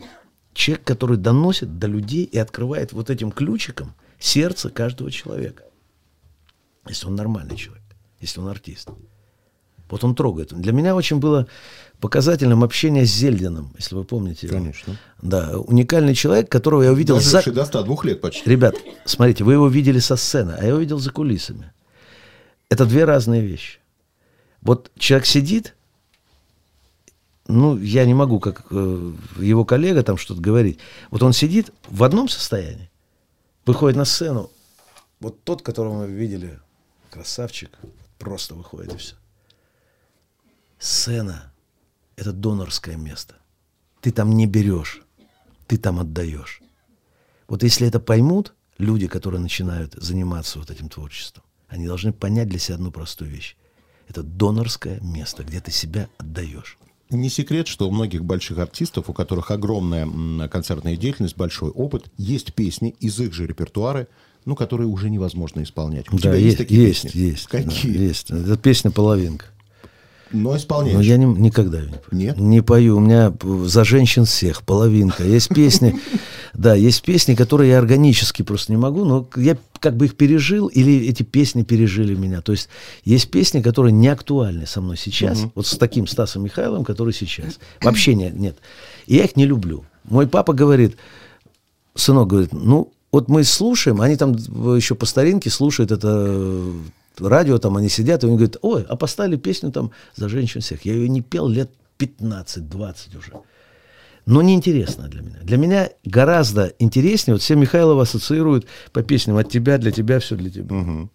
[0.54, 5.64] человек, который доносит до людей и открывает вот этим ключиком сердце каждого человека.
[6.88, 7.84] Если он нормальный человек,
[8.20, 8.90] если он артист.
[9.92, 10.54] Вот он трогает.
[10.54, 11.48] Для меня очень было
[12.00, 14.48] показательным общение с Зельдином, если вы помните.
[14.48, 14.58] его.
[14.58, 14.98] Конечно.
[15.22, 17.44] Да, уникальный человек, которого я увидел за...
[17.52, 18.50] До 102 лет почти.
[18.50, 18.76] Ребят,
[19.06, 21.74] смотрите, вы его видели со сцены, а я его видел за кулисами.
[22.70, 23.80] Это две разные вещи.
[24.62, 25.76] Вот человек сидит,
[27.48, 30.80] ну, я не могу, как э, его коллега, там что-то говорить.
[31.10, 32.90] Вот он сидит в одном состоянии,
[33.66, 34.52] выходит на сцену,
[35.20, 36.60] вот тот, которого мы видели,
[37.10, 37.78] красавчик,
[38.18, 39.16] просто выходит и все.
[40.82, 41.54] Сцена–
[42.16, 43.36] это донорское место.
[44.02, 45.04] Ты там не берешь,
[45.68, 46.60] ты там отдаешь.
[47.48, 52.58] Вот если это поймут люди, которые начинают заниматься вот этим творчеством, они должны понять для
[52.58, 53.58] себя одну простую вещь.
[54.08, 56.80] Это донорское место, где ты себя отдаешь.
[57.12, 62.56] Не секрет, что у многих больших артистов, у которых огромная концертная деятельность, большой опыт, есть
[62.56, 64.08] песни из их же репертуара,
[64.46, 66.12] ну, которые уже невозможно исполнять.
[66.12, 67.20] У тебя есть, такие есть, песни?
[67.20, 67.46] есть.
[67.46, 67.94] Какие?
[67.94, 68.32] да, есть.
[68.32, 69.46] Это песня «Половинка».
[70.34, 70.96] Но исполняешь.
[70.96, 72.02] Но я не- никогда не пою.
[72.12, 72.38] Нет?
[72.40, 72.98] Не пою.
[72.98, 73.34] У меня
[73.66, 75.24] за женщин всех половинка.
[75.24, 76.00] Есть песни,
[76.54, 80.68] да, есть песни, которые я органически просто не могу, но я как бы их пережил,
[80.68, 82.42] или эти песни пережили меня.
[82.42, 82.70] То есть
[83.04, 87.60] есть песни, которые не актуальны со мной сейчас, вот с таким Стасом Михайловым, который сейчас.
[87.82, 88.58] Вообще не- нет.
[89.08, 89.84] И я их не люблю.
[90.04, 90.98] Мой папа говорит,
[91.96, 94.34] сынок говорит, ну, вот мы слушаем, они там
[94.76, 96.74] еще по старинке слушают это э,
[97.20, 100.86] радио, там они сидят, и он говорит, ой, а поставили песню там за женщин всех.
[100.86, 103.34] Я ее не пел лет 15-20 уже.
[104.26, 105.40] Но неинтересно для меня.
[105.42, 110.36] Для меня гораздо интереснее, вот все Михайлова ассоциируют по песням от тебя, для тебя, все
[110.36, 111.10] для тебя.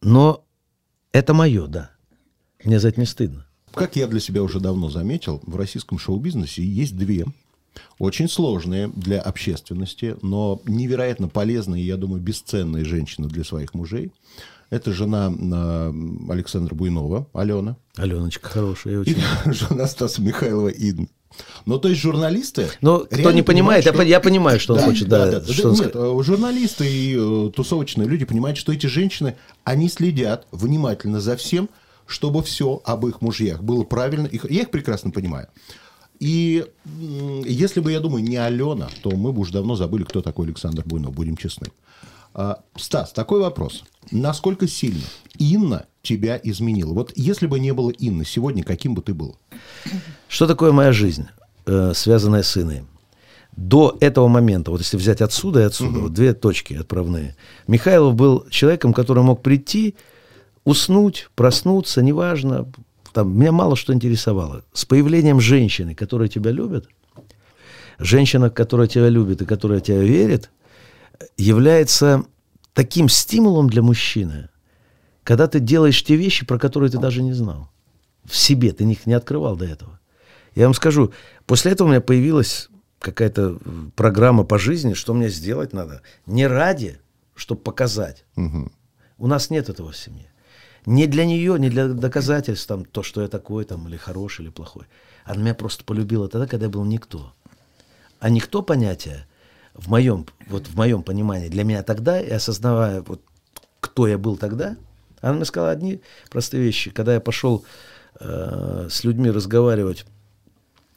[0.00, 0.44] Но
[1.12, 1.90] это мое, да.
[2.64, 3.46] Мне за это не стыдно.
[3.74, 7.26] Как я для себя уже давно заметил, в российском шоу-бизнесе есть две
[7.98, 14.12] очень сложные для общественности, но невероятно полезные, я думаю, бесценные женщины для своих мужей.
[14.70, 15.92] Это жена э,
[16.30, 17.76] Александра Буйнова, Алена.
[17.96, 19.16] Аленочка хорошая, И очень.
[19.46, 21.04] жена Стаса Михайлова Идн.
[21.66, 22.68] Ну, то есть журналисты...
[22.80, 25.08] Но кто не понимает, я, что- по- я понимаю, что он Да, хочет.
[25.08, 25.52] да, Да, да, да.
[25.52, 30.46] что он Нет, э, журналисты и э, тусовочные люди понимают, что эти женщины, они следят
[30.52, 31.68] внимательно за всем,
[32.06, 34.28] чтобы все об их мужьях было правильно.
[34.32, 35.48] Я их прекрасно понимаю.
[36.20, 36.66] И
[37.44, 40.82] если бы, я думаю, не Алена, то мы бы уже давно забыли, кто такой Александр
[40.84, 41.68] Буйнов, будем честны.
[42.34, 43.84] А, Стас, такой вопрос.
[44.10, 45.04] Насколько сильно
[45.38, 46.92] Инна тебя изменила?
[46.92, 49.36] Вот если бы не было Инны, сегодня каким бы ты был?
[50.28, 51.26] Что такое моя жизнь,
[51.66, 52.84] э, связанная с Инной?
[53.56, 57.34] До этого момента, вот если взять отсюда и отсюда, вот две точки отправные,
[57.66, 59.96] Михайлов был человеком, который мог прийти,
[60.64, 62.70] уснуть, проснуться, неважно,
[63.12, 64.64] там, меня мало что интересовало.
[64.72, 66.88] С появлением женщины, которая тебя любит,
[67.98, 70.50] женщина, которая тебя любит и которая тебя верит,
[71.36, 72.24] является
[72.74, 74.48] таким стимулом для мужчины,
[75.24, 77.70] когда ты делаешь те вещи, про которые ты даже не знал.
[78.24, 79.98] В себе, ты их не открывал до этого.
[80.54, 81.12] Я вам скажу,
[81.46, 82.68] после этого у меня появилась
[82.98, 83.58] какая-то
[83.94, 86.02] программа по жизни, что мне сделать надо.
[86.26, 86.98] Не ради,
[87.34, 88.24] чтобы показать.
[88.36, 90.30] У нас нет этого в семье.
[90.88, 94.50] Не для нее, не для доказательств, там, то, что я такой, там, или хороший, или
[94.50, 94.86] плохой.
[95.24, 97.34] Она меня просто полюбила тогда, когда я был никто.
[98.20, 99.26] А никто понятие
[99.74, 103.20] в моем, вот в моем понимании, для меня тогда, и осознавая, вот,
[103.80, 104.78] кто я был тогда,
[105.20, 106.90] она мне сказала одни простые вещи.
[106.90, 107.66] Когда я пошел
[108.18, 110.06] э, с людьми разговаривать,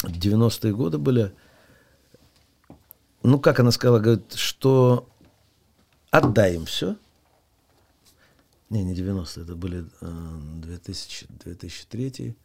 [0.03, 1.33] 90-е годы были,
[3.23, 5.09] ну, как она сказала, говорит, что
[6.11, 6.95] отдай им все.
[8.71, 12.35] Не, не 90-е, это были э, 2000, 2003,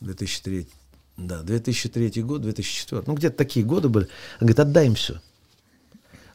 [0.00, 0.68] 2003,
[1.16, 4.04] да, 2003 год, 2004, ну, где-то такие годы были.
[4.38, 5.20] Она говорит, отдай им все.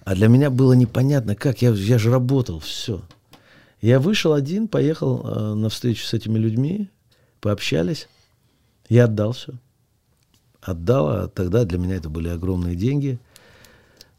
[0.03, 3.01] А для меня было непонятно, как, я, я же работал, все.
[3.79, 6.89] Я вышел один, поехал э, на встречу с этими людьми,
[7.39, 8.09] пообщались,
[8.89, 9.53] я отдал все.
[10.59, 13.19] Отдал, а тогда для меня это были огромные деньги.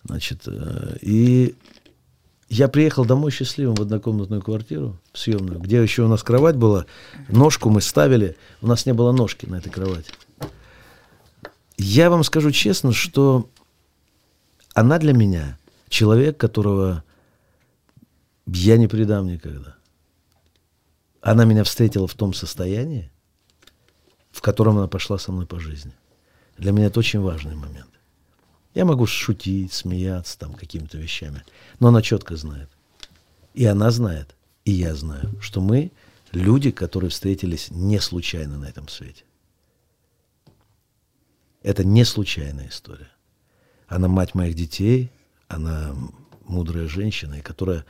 [0.04, 1.56] Значит, э, и
[2.48, 6.86] я приехал домой счастливым в однокомнатную квартиру, съемную, где еще у нас кровать была,
[7.28, 10.12] ножку мы ставили, у нас не было ножки на этой кровати.
[11.76, 13.48] Я вам скажу честно, что
[14.74, 15.58] она для меня
[15.88, 17.04] человек, которого
[18.46, 19.76] я не предам никогда.
[21.20, 23.10] Она меня встретила в том состоянии,
[24.30, 25.92] в котором она пошла со мной по жизни.
[26.56, 27.97] Для меня это очень важный момент.
[28.74, 31.42] Я могу шутить, смеяться там какими-то вещами,
[31.80, 32.68] но она четко знает.
[33.54, 35.90] И она знает, и я знаю, что мы
[36.32, 39.24] люди, которые встретились не случайно на этом свете.
[41.62, 43.10] Это не случайная история.
[43.88, 45.10] Она мать моих детей,
[45.48, 45.94] она
[46.44, 47.84] мудрая женщина, и которая,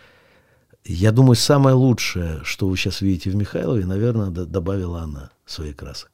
[0.85, 6.11] я думаю, самое лучшее, что вы сейчас видите в Михайлове, наверное, добавила она своих красок.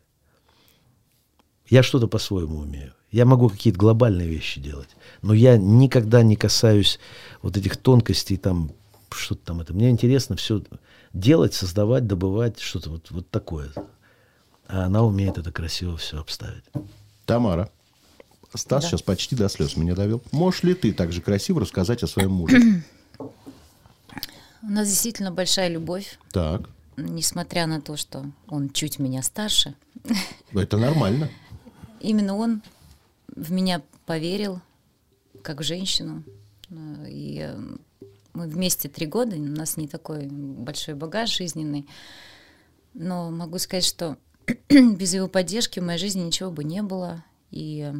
[1.68, 2.92] Я что-то по-своему умею.
[3.14, 4.88] Я могу какие-то глобальные вещи делать,
[5.22, 6.98] но я никогда не касаюсь
[7.42, 8.72] вот этих тонкостей, там,
[9.12, 9.72] что-то там это.
[9.72, 10.62] Мне интересно все
[11.12, 13.70] делать, создавать, добывать, что-то вот, вот такое.
[14.66, 16.64] А она умеет это красиво все обставить.
[17.24, 17.70] Тамара.
[18.52, 18.88] Стас Да.
[18.90, 20.20] сейчас почти до слез меня довел.
[20.32, 22.82] Можешь ли ты так же красиво рассказать о своем муже?
[23.20, 29.74] У нас действительно большая любовь, Так, несмотря на то, что он чуть меня старше.
[30.52, 31.30] это нормально.
[32.00, 32.60] Именно он
[33.34, 34.60] в меня поверил,
[35.42, 36.24] как в женщину.
[36.70, 37.58] Э, И э,
[38.32, 41.86] мы вместе три года, у нас не такой большой багаж жизненный.
[42.94, 44.16] Но могу сказать, что
[44.68, 47.24] без его поддержки в моей жизни ничего бы не было.
[47.50, 47.94] И э,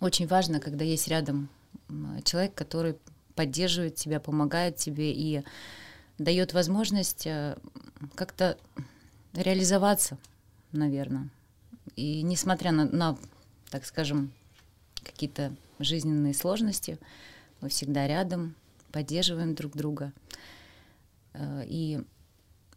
[0.00, 1.48] очень важно, когда есть рядом
[2.24, 2.96] человек, который
[3.34, 5.44] поддерживает тебя, помогает тебе и
[6.18, 7.56] дает возможность э,
[8.14, 8.58] как-то
[9.34, 10.18] реализоваться,
[10.72, 11.28] наверное.
[11.94, 13.18] И несмотря на, на,
[13.70, 14.30] так скажем,
[15.04, 16.98] какие-то жизненные сложности,
[17.60, 18.54] мы всегда рядом,
[18.92, 20.12] поддерживаем друг друга.
[21.34, 22.00] Э, И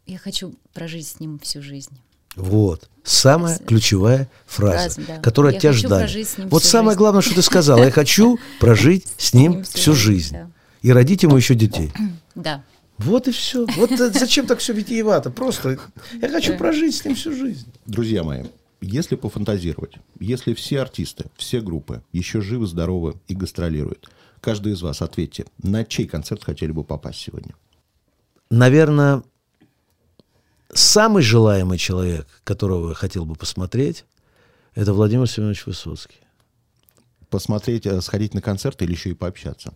[0.06, 2.00] я хочу прожить с ним всю жизнь.
[2.36, 2.88] Вот.
[3.02, 3.64] Самая Фраза.
[3.64, 5.20] ключевая фраза, Фраза, да.
[5.20, 6.24] которая Я тебя ждали.
[6.38, 6.98] ним Вот самое жизнь.
[6.98, 7.84] главное, что ты сказала.
[7.84, 10.34] Я хочу прожить с ним ним всю жизнь, жизнь.
[10.34, 10.50] да.
[10.82, 11.92] И родить ему еще детей.
[12.36, 12.62] Да.
[12.98, 13.66] Вот и все.
[13.76, 15.30] Вот э, зачем так все витиевато?
[15.30, 15.78] Просто
[16.22, 17.66] я хочу прожить с ним всю жизнь.
[17.86, 18.44] Друзья мои,
[18.80, 25.02] если пофантазировать, если все артисты, все группы еще живы, здоровы и гастролируют, каждый из вас
[25.02, 27.54] ответьте, на чей концерт хотели бы попасть сегодня?
[28.50, 29.22] Наверное,
[30.72, 34.04] самый желаемый человек, которого я хотел бы посмотреть,
[34.74, 36.18] это Владимир Семенович Высоцкий.
[37.28, 39.74] Посмотреть, э, сходить на концерт или еще и пообщаться?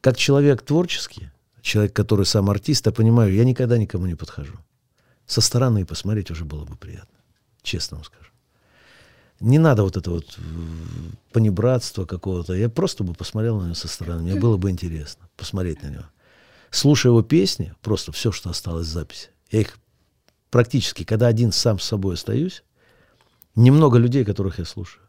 [0.00, 4.54] Как человек творческий, человек, который сам артист, я понимаю, я никогда никому не подхожу.
[5.26, 7.17] Со стороны посмотреть уже было бы приятно,
[7.62, 8.30] честно вам скажу.
[9.40, 10.40] Не надо вот это вот э,
[11.32, 12.54] понебратства какого-то.
[12.54, 14.22] Я просто бы посмотрел на него со стороны.
[14.22, 16.04] Мне было бы интересно посмотреть на него.
[16.70, 19.78] Слушая его песни, просто все, что осталось в записи, я их
[20.50, 22.62] практически, когда один сам с собой остаюсь,
[23.54, 25.04] немного людей, которых я слушаю.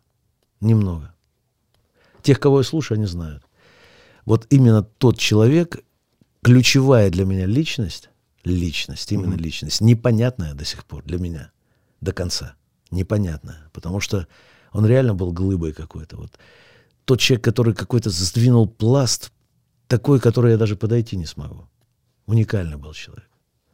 [0.62, 1.14] Немного.
[2.22, 3.44] Тех, кого я слушаю, они знают.
[4.26, 5.80] Вот именно тот человек,
[6.44, 8.10] ключевая для меня личность,
[8.44, 9.42] личность, именно mm-hmm.
[9.42, 11.52] личность, непонятная до сих пор для меня,
[12.02, 12.56] до конца,
[12.92, 14.28] непонятная, потому что
[14.72, 16.18] он реально был глыбой какой-то.
[16.18, 16.32] Вот.
[17.06, 19.32] Тот человек, который какой-то сдвинул пласт,
[19.88, 21.68] такой, который я даже подойти не смогу.
[22.28, 23.30] Уникальный был человек.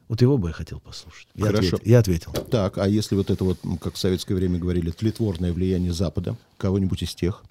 [0.07, 1.27] Вот его бы я хотел послушать.
[1.35, 1.75] Я Хорошо.
[1.75, 2.31] Ответил, я ответил.
[2.31, 7.01] Так, а если вот это вот, как в советское время говорили, тлетворное влияние Запада, кого-нибудь
[7.01, 7.43] из тех?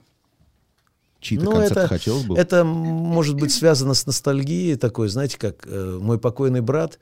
[1.21, 2.37] Чьи-то Ну, концерты это, хотелось бы?
[2.37, 6.99] это может быть связано с ностальгией такой, знаете, как э, мой покойный брат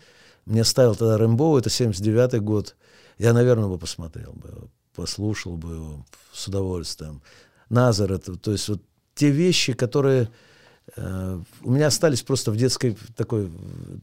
[0.47, 2.77] мне ставил тогда Рэмбо, это 79-й год.
[3.23, 7.23] Я, наверное, бы посмотрел бы, послушал бы его с удовольствием.
[7.71, 8.83] Назар, это, то есть вот
[9.15, 10.29] те вещи, которые
[10.97, 13.49] э, у меня остались просто в детской такой,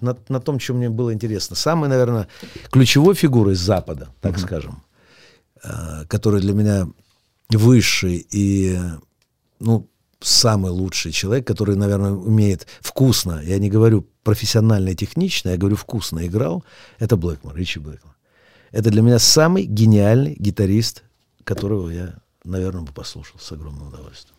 [0.02, 1.58] на, на том, чем мне было интересно.
[1.58, 2.28] Самый, наверное,
[2.72, 4.42] ключевой фигурой Запада, так Мгм.
[4.42, 4.84] скажем,
[5.64, 6.88] э, который для меня
[7.50, 8.80] высший и,
[9.60, 9.90] ну,
[10.22, 15.76] самый лучший человек, который, наверное, умеет вкусно, я не говорю профессионально и технично, я говорю
[15.76, 16.64] вкусно играл,
[17.00, 18.16] это Блэкмор, Ричи Блэкмор.
[18.72, 21.04] Это для меня самый гениальный гитарист,
[21.44, 24.36] которого я, наверное, бы послушал с огромным удовольствием.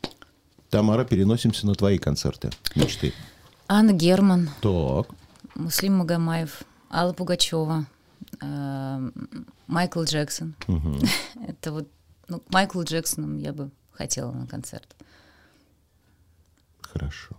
[0.69, 2.51] Тамара, переносимся на твои концерты.
[2.77, 3.13] Мечты.
[3.67, 5.09] Анна Герман, Так.
[5.57, 7.87] Муслим Магомаев, Алла Пугачева,
[8.41, 9.11] э,
[9.67, 10.55] Майкл Джексон.
[11.47, 11.89] Это вот,
[12.29, 14.97] ну, к Майклу Джексону я бы хотела на концерт.
[16.81, 17.37] Хорошо.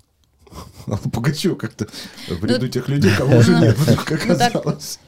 [0.87, 1.87] А Пугачева как-то
[2.27, 4.99] в ряду тех людей, кого уже нет, Ну, так- оказалось.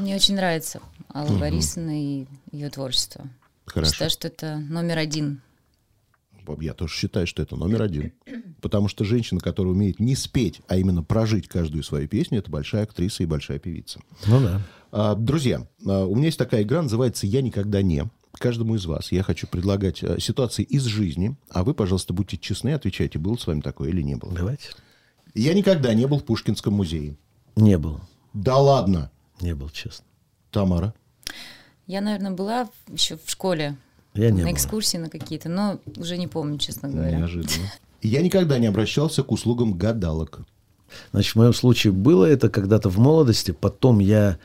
[0.00, 0.80] Мне очень нравится
[1.12, 1.38] Алла.
[1.38, 3.26] Борисовна и ее творчество.
[3.66, 3.92] Хорошо.
[3.92, 5.40] Считаю, что это номер один.
[6.60, 8.12] Я тоже считаю, что это номер один.
[8.62, 12.84] Потому что женщина, которая умеет не спеть, а именно прожить каждую свою песню, это большая
[12.84, 14.00] актриса и большая певица.
[14.26, 14.62] Ну да.
[14.90, 18.04] А, Друзья, а, у меня есть такая игра, называется «Я никогда не».
[18.38, 22.70] Каждому из вас я хочу предлагать а, ситуации из жизни, а вы, пожалуйста, будьте честны,
[22.74, 24.32] отвечайте, было с вами такое или не было.
[24.32, 24.68] Давайте.
[25.34, 27.16] Я никогда не был в Пушкинском музее.
[27.56, 28.00] Не был.
[28.34, 30.04] Да ладно, Не был, честно.
[30.50, 30.94] Тамара.
[31.86, 33.76] Я, наверное, была еще в школе
[34.14, 34.54] Я не на был.
[34.54, 37.18] экскурсии на какие-то, но уже не помню, честно говоря.
[37.18, 37.72] Неожиданно.
[38.02, 40.40] Я никогда не обращался к услугам гадалок.
[41.12, 44.38] Значит, в моем случае было это когда-то в молодости, потом я,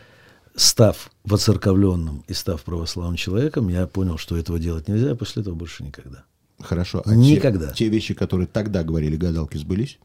[0.55, 5.55] став воцерковленным и став православным человеком, я понял, что этого делать нельзя, и после этого
[5.55, 6.23] больше никогда.
[6.59, 7.01] Хорошо.
[7.05, 7.71] А те- Никогда.
[7.73, 9.97] Те, вещи, которые тогда говорили гадалки, сбылись?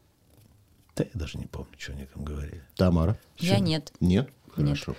[0.95, 2.63] Да я даже не помню, что они там говорили.
[2.75, 3.17] Тамара?
[3.37, 3.93] Я нет.
[3.99, 4.29] Нет?
[4.53, 4.95] Хорошо.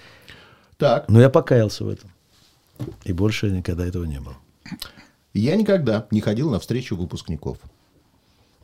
[0.78, 2.10] Так, Но я покаялся в этом.
[3.04, 4.36] И больше никогда этого не было.
[5.34, 7.58] я никогда не ходил на встречу выпускников.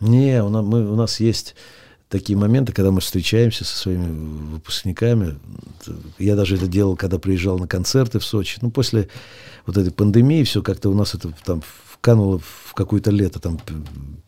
[0.01, 1.55] Не, у нас, мы, у нас есть
[2.09, 5.39] такие моменты, когда мы встречаемся со своими выпускниками.
[6.19, 8.59] Я даже это делал, когда приезжал на концерты в Сочи.
[8.63, 9.09] Ну, после
[9.67, 13.61] вот этой пандемии все как-то у нас это там вкануло в какое-то лето, там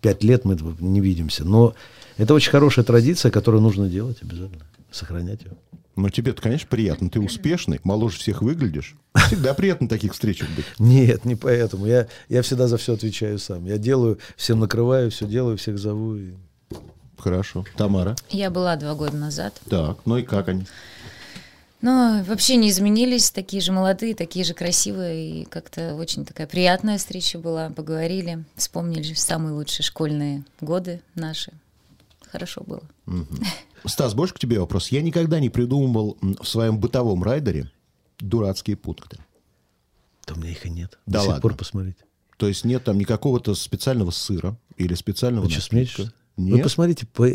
[0.00, 1.44] пять лет мы не видимся.
[1.44, 1.74] Но
[2.16, 5.52] это очень хорошая традиция, которую нужно делать обязательно, сохранять ее.
[5.94, 7.10] Но тебе-то, конечно, приятно.
[7.10, 8.94] Ты успешный, моложе всех выглядишь.
[9.26, 10.64] Всегда приятно таких встречах быть.
[10.78, 11.86] Нет, не поэтому.
[11.86, 13.66] Я, я всегда за все отвечаю сам.
[13.66, 16.14] Я делаю, всем накрываю, все делаю, всех зову.
[16.14, 16.34] и-
[17.18, 17.64] Хорошо.
[17.76, 18.16] Тамара?
[18.30, 19.60] Я была два года назад.
[19.68, 20.66] Так, ну и как они?
[21.80, 26.98] Но вообще не изменились, такие же молодые, такие же красивые, и как-то очень такая приятная
[26.98, 31.52] встреча была, поговорили, вспомнили самые лучшие школьные годы наши.
[32.32, 32.82] Хорошо было.
[33.84, 34.88] Стас, больше к тебе вопрос.
[34.88, 37.70] Я никогда не придумывал в своем бытовом райдере
[38.18, 39.18] дурацкие пункты.
[40.26, 40.98] Да у меня их и нет.
[41.06, 41.42] Да До сих ладно?
[41.42, 41.98] пор посмотрите.
[42.36, 46.10] То есть нет там никакого-то специального сыра или специального Вы что, смеетесь?
[46.46, 46.52] Ли?
[46.52, 46.64] Вы Нет?
[46.64, 47.28] посмотрите, по-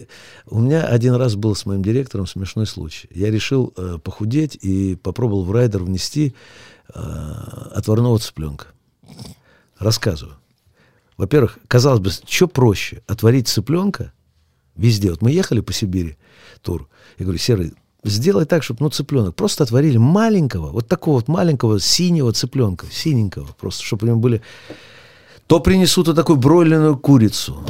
[0.48, 3.08] у меня один раз был с моим директором смешной случай.
[3.12, 6.34] Я решил э, похудеть и попробовал в райдер внести
[6.94, 8.68] э, отварного цыпленка.
[9.78, 10.36] Рассказываю.
[11.18, 13.02] Во-первых, казалось бы, что проще?
[13.08, 14.14] Отварить цыпленка
[14.76, 15.12] везде.
[15.12, 16.18] Вот мы ехали по Сибири
[16.62, 16.88] тур.
[17.20, 17.74] Я говорю, Серый,
[18.04, 23.48] сделай так, чтобы, ну, цыпленок, просто отварили маленького, вот такого вот маленького синего цыпленка, синенького,
[23.60, 24.42] просто, чтобы у него были...
[25.48, 27.64] То принесут вот такую бройлерную курицу,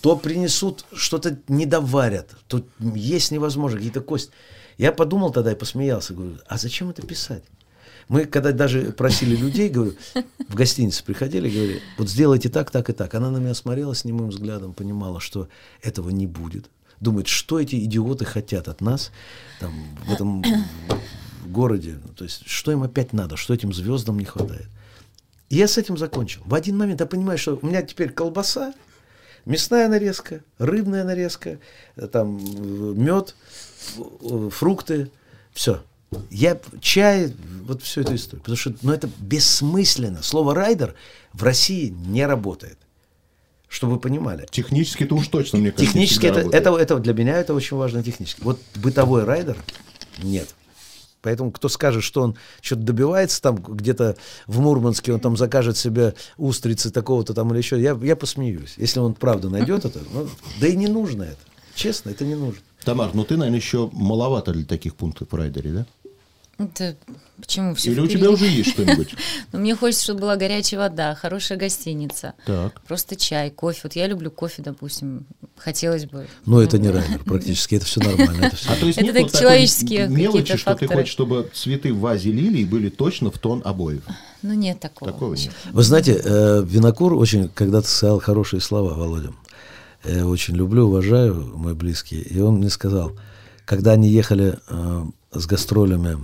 [0.00, 4.32] то принесут что-то недоварят, то есть невозможно, какие-то кости.
[4.78, 7.42] Я подумал тогда и посмеялся, говорю, а зачем это писать?
[8.08, 9.94] Мы когда даже просили людей, говорю,
[10.48, 13.14] в гостинице приходили, говорили, вот сделайте так, так и так.
[13.14, 15.48] Она на меня смотрела с немым взглядом, понимала, что
[15.82, 16.70] этого не будет.
[17.00, 19.10] думает, что эти идиоты хотят от нас
[19.60, 19.72] там,
[20.06, 20.44] в этом
[21.46, 21.98] городе.
[22.16, 24.68] То есть, что им опять надо, что этим звездам не хватает.
[25.48, 26.42] И я с этим закончил.
[26.44, 28.74] В один момент я понимаю, что у меня теперь колбаса,
[29.46, 31.58] мясная нарезка, рыбная нарезка,
[32.12, 32.38] там
[33.02, 33.34] мед,
[34.50, 35.10] фрукты,
[35.54, 35.82] все.
[36.30, 37.32] Я чай,
[37.64, 38.40] вот всю эту историю.
[38.40, 40.22] Потому что ну, это бессмысленно.
[40.22, 40.94] Слово райдер
[41.32, 42.78] в России не работает.
[43.68, 44.46] Чтобы вы понимали.
[44.50, 48.02] Технически это уж точно, мне кажется, Технически это, это, это для меня это очень важно
[48.02, 48.40] технически.
[48.42, 49.56] Вот бытовой райдер
[50.22, 50.54] нет.
[51.26, 54.14] Поэтому кто скажет, что он что-то добивается там где-то
[54.46, 58.74] в Мурманске, он там закажет себе устрицы такого-то там или еще, я, я посмеюсь.
[58.76, 60.28] Если он правда найдет это, ну,
[60.60, 61.40] да и не нужно это.
[61.74, 62.60] Честно, это не нужно.
[62.84, 65.86] Тамар, ну ты, наверное, еще маловато для таких пунктов в райдере, да?
[66.58, 66.96] Это
[67.38, 69.14] почему все Или у тебя уже есть что-нибудь?
[69.52, 72.34] Ну, мне хочется, чтобы была горячая вода, хорошая гостиница.
[72.46, 72.80] Так.
[72.82, 73.80] Просто чай, кофе.
[73.84, 75.26] Вот я люблю кофе, допустим.
[75.56, 76.26] Хотелось бы.
[76.46, 78.46] Но это не райдер, практически это все нормально.
[78.46, 78.70] Это все.
[78.70, 82.32] А то есть Это нет так человеческие мелочи, что ты хочешь, чтобы цветы в вазе
[82.32, 84.02] лилий были точно в тон обоев.
[84.42, 85.12] Ну, нет такого.
[85.12, 85.52] Такого нет.
[85.72, 89.32] Вы знаете, э, Винокур очень когда-то сказал хорошие слова, Володя.
[90.04, 92.20] Я очень люблю, уважаю, мой близкий.
[92.20, 93.12] И он мне сказал,
[93.64, 96.16] когда они ехали э, с гастролями,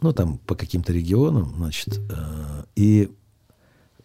[0.00, 3.10] ну, там, по каким-то регионам, значит, э, и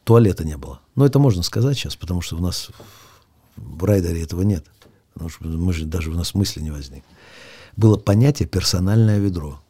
[0.04, 0.80] туалета не было.
[0.96, 2.70] Ну, это можно сказать сейчас, потому что у нас
[3.56, 4.66] в райдере этого нет.
[5.14, 7.04] Потому что мы же даже у нас мысли не возник.
[7.76, 9.62] Было понятие персональное ведро.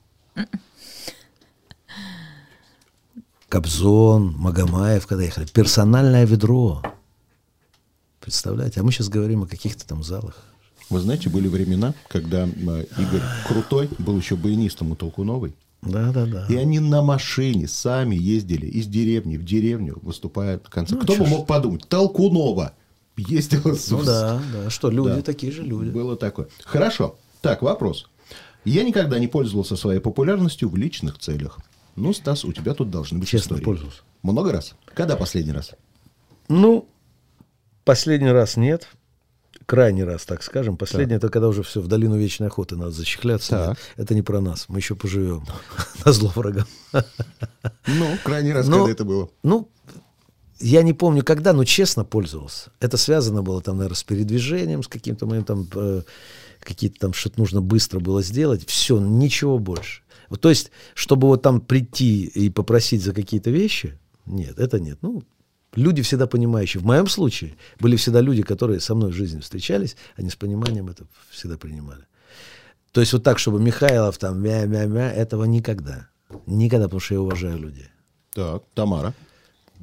[3.49, 5.45] Кобзон, Магомаев, когда ехали.
[5.45, 6.81] Персональное ведро.
[8.19, 8.79] Представляете?
[8.79, 10.37] А мы сейчас говорим о каких-то там залах.
[10.89, 15.53] Вы знаете, были времена, когда э, Игорь Крутой был еще баянистом у Толкуновой.
[15.85, 16.45] Да, да, да.
[16.49, 20.95] И они на машине сами ездили из деревни в деревню, выступая в конце.
[20.97, 21.87] Кто бы мог подумать?
[21.87, 22.73] Толкунова
[23.17, 23.89] ездила с...
[23.89, 24.69] Ну да, да.
[24.69, 25.21] Что, люди Да.
[25.21, 25.89] такие же люди.
[25.89, 26.47] Было такое.
[26.63, 27.17] Хорошо.
[27.41, 28.09] Так, вопрос.
[28.65, 31.59] Я никогда не пользовался своей популярностью в личных целях.
[31.95, 33.63] Ну, Стас, у тебя тут должны быть Честно, истории.
[33.65, 33.99] пользовался.
[34.23, 34.73] Много раз?
[34.95, 35.71] Когда последний раз?
[36.47, 36.87] Ну,
[37.83, 38.87] последний раз нет.
[39.65, 40.77] Крайний раз, так скажем.
[40.77, 43.49] Последний это когда уже все в долину вечной охоты надо зачехляться.
[43.49, 43.67] Так.
[43.69, 44.65] Нет, это не про нас.
[44.67, 45.45] Мы еще поживем.
[46.05, 46.65] На зло врагам.
[47.87, 49.29] Ну, крайний раз, Но- когда это было?
[49.43, 49.69] Ну,
[50.59, 52.71] я не помню когда, но честно пользовался.
[52.79, 56.03] Это связано было там, наверное, с передвижением, с каким-то моим там, э,
[56.61, 58.65] какие-то там, что-то нужно быстро было сделать.
[58.67, 60.01] Все, ничего больше.
[60.29, 64.99] Вот, то есть, чтобы вот там прийти и попросить за какие-то вещи, нет, это нет.
[65.01, 65.23] Ну,
[65.75, 66.81] люди всегда понимающие.
[66.81, 70.89] В моем случае были всегда люди, которые со мной в жизни встречались, они с пониманием
[70.89, 72.05] это всегда принимали.
[72.91, 76.09] То есть вот так, чтобы Михайлов там мя-мя-мя, этого никогда.
[76.45, 77.87] Никогда, потому что я уважаю людей.
[78.33, 79.13] Так, Тамара.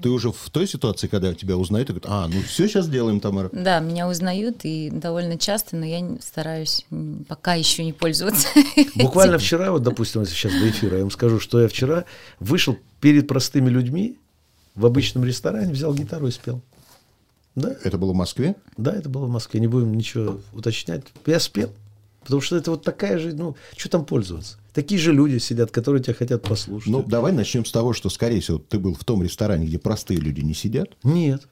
[0.00, 3.20] Ты уже в той ситуации, когда тебя узнают и говорят, а, ну все сейчас делаем,
[3.20, 3.50] Тамара.
[3.52, 6.86] Да, меня узнают и довольно часто, но я стараюсь
[7.28, 8.48] пока еще не пользоваться.
[8.94, 12.06] Буквально вчера, вот, допустим, сейчас до эфира, я вам скажу, что я вчера
[12.38, 14.19] вышел перед простыми людьми
[14.80, 16.62] в обычном ресторане, взял гитару и спел.
[17.54, 18.56] Да, Это было в Москве?
[18.76, 21.02] да, это было в Москве, не будем ничего уточнять.
[21.26, 21.70] Я спел.
[22.22, 24.56] Потому что это вот такая же, ну, что там пользоваться?
[24.72, 26.90] Такие же люди сидят, которые тебя хотят послушать.
[26.92, 30.20] Ну, давай начнем с того, что, скорее всего, ты был в том ресторане, где простые
[30.20, 30.90] люди не сидят.
[31.02, 31.42] Нет,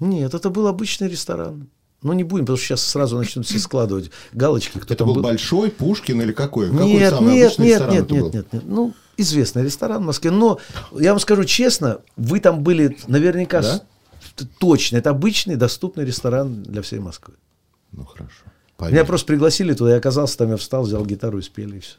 [0.00, 1.68] нет, это был обычный ресторан.
[2.02, 4.78] Ну, не будем, потому что сейчас сразу начнут все складывать галочки.
[4.78, 6.70] Кто Это там был большой, Пушкин или какой?
[6.70, 8.32] Какой Нет, самый нет, обычный нет, ресторан нет, нет, был?
[8.32, 8.62] нет, нет.
[8.66, 10.30] Ну, известный ресторан в Москве.
[10.30, 10.60] Но
[10.92, 13.76] я вам скажу честно, вы там были наверняка Да?
[13.78, 13.82] с-
[14.60, 14.96] точно.
[14.98, 17.34] Это обычный доступный ресторан для всей Москвы.
[17.90, 18.44] Ну, хорошо.
[18.44, 21.80] Меня Поверь, просто пригласили туда, я оказался там, я встал, взял гитару и спели, и
[21.80, 21.96] все.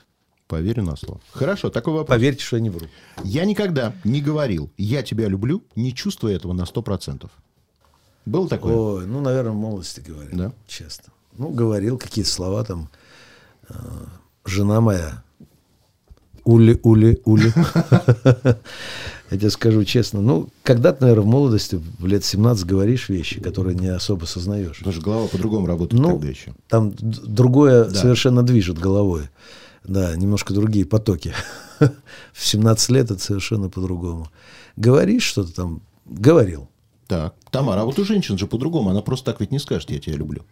[0.47, 1.19] поверю на слово.
[1.33, 2.07] Хорошо, такой вопрос.
[2.15, 2.87] Поверьте, что я не вру.
[3.25, 7.29] Я никогда не говорил «я тебя люблю», не чувствуя этого на 100%.
[8.25, 8.75] Было такое?
[8.75, 10.37] Ой, ну, наверное, в молодости говорил.
[10.37, 10.51] Да?
[10.67, 11.13] Честно.
[11.37, 12.89] Ну, говорил какие-то слова там.
[13.69, 13.73] э,
[14.45, 15.23] жена моя.
[16.43, 17.53] Ули, ули, ули.
[19.31, 20.21] Я тебе скажу честно.
[20.21, 24.77] Ну, когда-то, наверное, в молодости, в лет 17 говоришь вещи, которые не особо сознаешь.
[24.79, 26.53] Потому что голова по-другому работает Ну, тогда еще.
[26.67, 27.95] там другое Да.
[27.95, 29.29] совершенно движет головой.
[29.83, 31.33] Да, немножко другие потоки.
[31.79, 34.29] В 17 лет это совершенно по-другому.
[34.75, 36.67] Говоришь что-то там, говорил.
[37.09, 38.91] Так, Тамара, а вот у женщин же по-другому.
[38.91, 40.43] Она просто так ведь не скажет «я тебя люблю».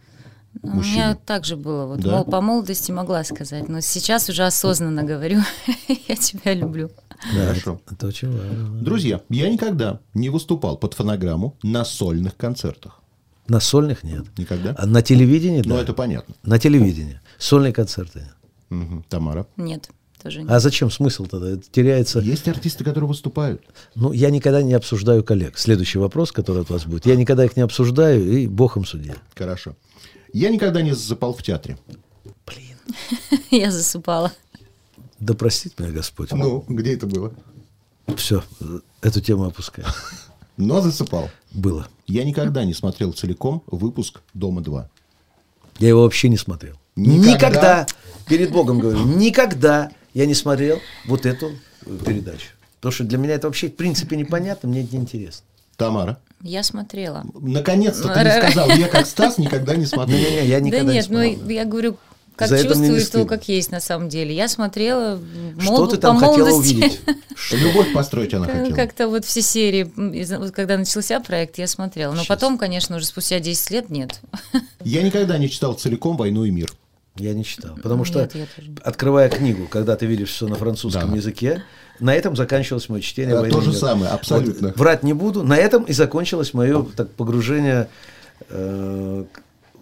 [0.64, 1.86] Ну, У меня так же было.
[1.86, 2.12] Вот, Да?
[2.16, 5.42] мол, по молодости могла сказать, но сейчас уже осознанно говорю,
[6.08, 6.90] я тебя люблю.
[7.32, 7.80] Хорошо.
[7.92, 8.82] Это, очень важно.
[8.82, 13.02] Друзья, я никогда не выступал под фонограмму на сольных концертах.
[13.48, 14.26] На сольных нет.
[14.36, 14.74] Никогда?
[14.80, 15.70] А на телевидении, да.
[15.70, 16.34] Ну, это понятно.
[16.42, 17.20] На телевидении.
[17.38, 18.36] Сольные концерты нет.
[18.70, 19.04] Мгм.
[19.10, 19.46] Тамара.
[19.58, 19.92] Нет,
[20.36, 20.50] нет.
[20.50, 21.52] А зачем смысл тогда?
[21.52, 22.20] Это теряется.
[22.20, 23.62] Есть артисты, которые выступают.
[23.96, 25.58] Ну, я никогда не обсуждаю коллег.
[25.58, 27.06] Следующий вопрос, который от вас будет.
[27.06, 29.16] Я никогда их не обсуждаю, и бог им судья.
[29.36, 29.76] Хорошо.
[30.34, 31.78] Я никогда не засыпал в театре.
[32.46, 32.78] Блин.
[33.52, 34.32] Я засыпала.
[35.20, 36.32] Да простит меня Господь.
[36.32, 37.34] Ну, где это было?
[38.16, 38.44] Все,
[39.02, 39.88] эту тему опускаю.
[40.58, 41.30] Но засыпал.
[41.52, 41.88] Было.
[42.08, 44.86] Я никогда не смотрел целиком выпуск «Дома-2».
[45.80, 46.76] Я его вообще не смотрел.
[46.96, 47.86] Никогда?
[48.28, 51.52] перед Богом говорю, никогда я не смотрел вот эту
[51.86, 52.48] э, передачу.
[52.80, 55.44] Потому что для меня это вообще в принципе непонятно, мне это неинтересно.
[55.78, 56.20] Тамара.
[56.42, 57.24] Я смотрела.
[57.34, 58.70] Наконец-то ты не сказал.
[58.70, 60.18] Я как Стас никогда не смотрел.
[60.18, 61.50] Не-не-не, я Да никогда нет, не ну смотрел.
[61.50, 61.98] я говорю,
[62.36, 64.36] как За не чувствую, то, как есть на самом деле.
[64.36, 65.20] Я смотрела
[65.60, 66.74] Что мол- ты там по хотела молодости.
[66.76, 67.00] увидеть?
[67.52, 68.76] Любовь построить она хотела.
[68.76, 72.14] Как-то вот все серии, когда начался проект, я смотрела.
[72.14, 74.22] Но потом, конечно, уже спустя 10 лет нет.
[74.84, 76.72] Я никогда не читал целиком «Войну и мир».
[77.20, 77.76] Я не читал.
[77.76, 78.48] Потому что, Нет,
[78.84, 81.16] открывая книгу, когда ты видишь все на французском Да.
[81.16, 81.64] языке,
[82.00, 83.34] на этом заканчивалось мое чтение.
[83.36, 83.80] Да, «Войны то же мира».
[83.80, 84.68] самое, абсолютно.
[84.70, 85.44] Вот, врать не буду.
[85.44, 87.90] На этом и закончилось мое так, погружение
[88.50, 89.26] э,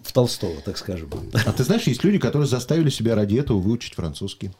[0.02, 1.10] в Толстого, так скажем.
[1.44, 4.50] А ты знаешь, есть люди, которые заставили себя ради этого выучить французский.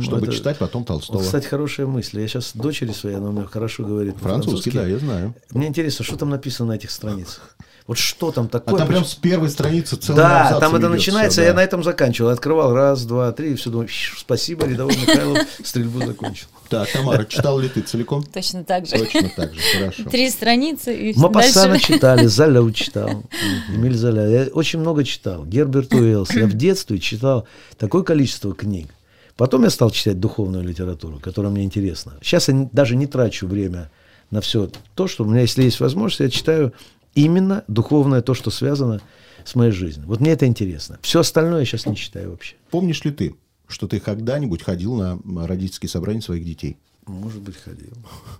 [0.00, 1.18] Чтобы Ну, это- читать потом Толстого.
[1.18, 2.18] Вот, кстати, хорошая мысль.
[2.20, 4.76] Я сейчас дочери своей, она у меня хорошо говорит Французский, по-французски.
[4.76, 5.34] да, я знаю.
[5.52, 7.56] Мне интересно, что там написано на этих страницах?
[7.86, 8.78] Вот что там А такое?
[8.78, 11.48] там прям с первой страницы целый Да, там это начинается, всё, да.
[11.48, 12.30] я на этом заканчивал.
[12.30, 16.46] Открывал раз, два, три, и все думаю, «Щ, спасибо, рядовой Михайлов, стрельбу закончил.
[16.70, 18.24] Так, Тамара, читал ли ты целиком?
[18.24, 18.92] Точно так же.
[18.96, 20.04] Точно так же, хорошо.
[20.08, 21.92] Три страницы и Мапассана дальше.
[21.92, 23.22] читали, Золя читал,
[23.68, 24.28] Эмиль Золя.
[24.28, 25.44] Я очень много читал.
[25.44, 26.30] Герберт Уэллс.
[26.30, 28.88] Я в детстве читал такое количество книг.
[29.36, 32.14] Потом я стал читать духовную литературу, которая мне интересна.
[32.22, 33.90] Сейчас я даже не трачу время
[34.30, 36.72] на все то, что у меня, если есть возможность, я читаю
[37.14, 39.00] именно духовное, то, что связано
[39.44, 40.06] с моей жизнью.
[40.06, 40.98] Вот мне это интересно.
[41.02, 42.56] Все остальное я сейчас не читаю вообще.
[42.70, 43.36] Помнишь ли ты,
[43.68, 46.78] что ты когда-нибудь ходил на родительские собрания своих детей?
[47.06, 47.92] Может быть, ходил.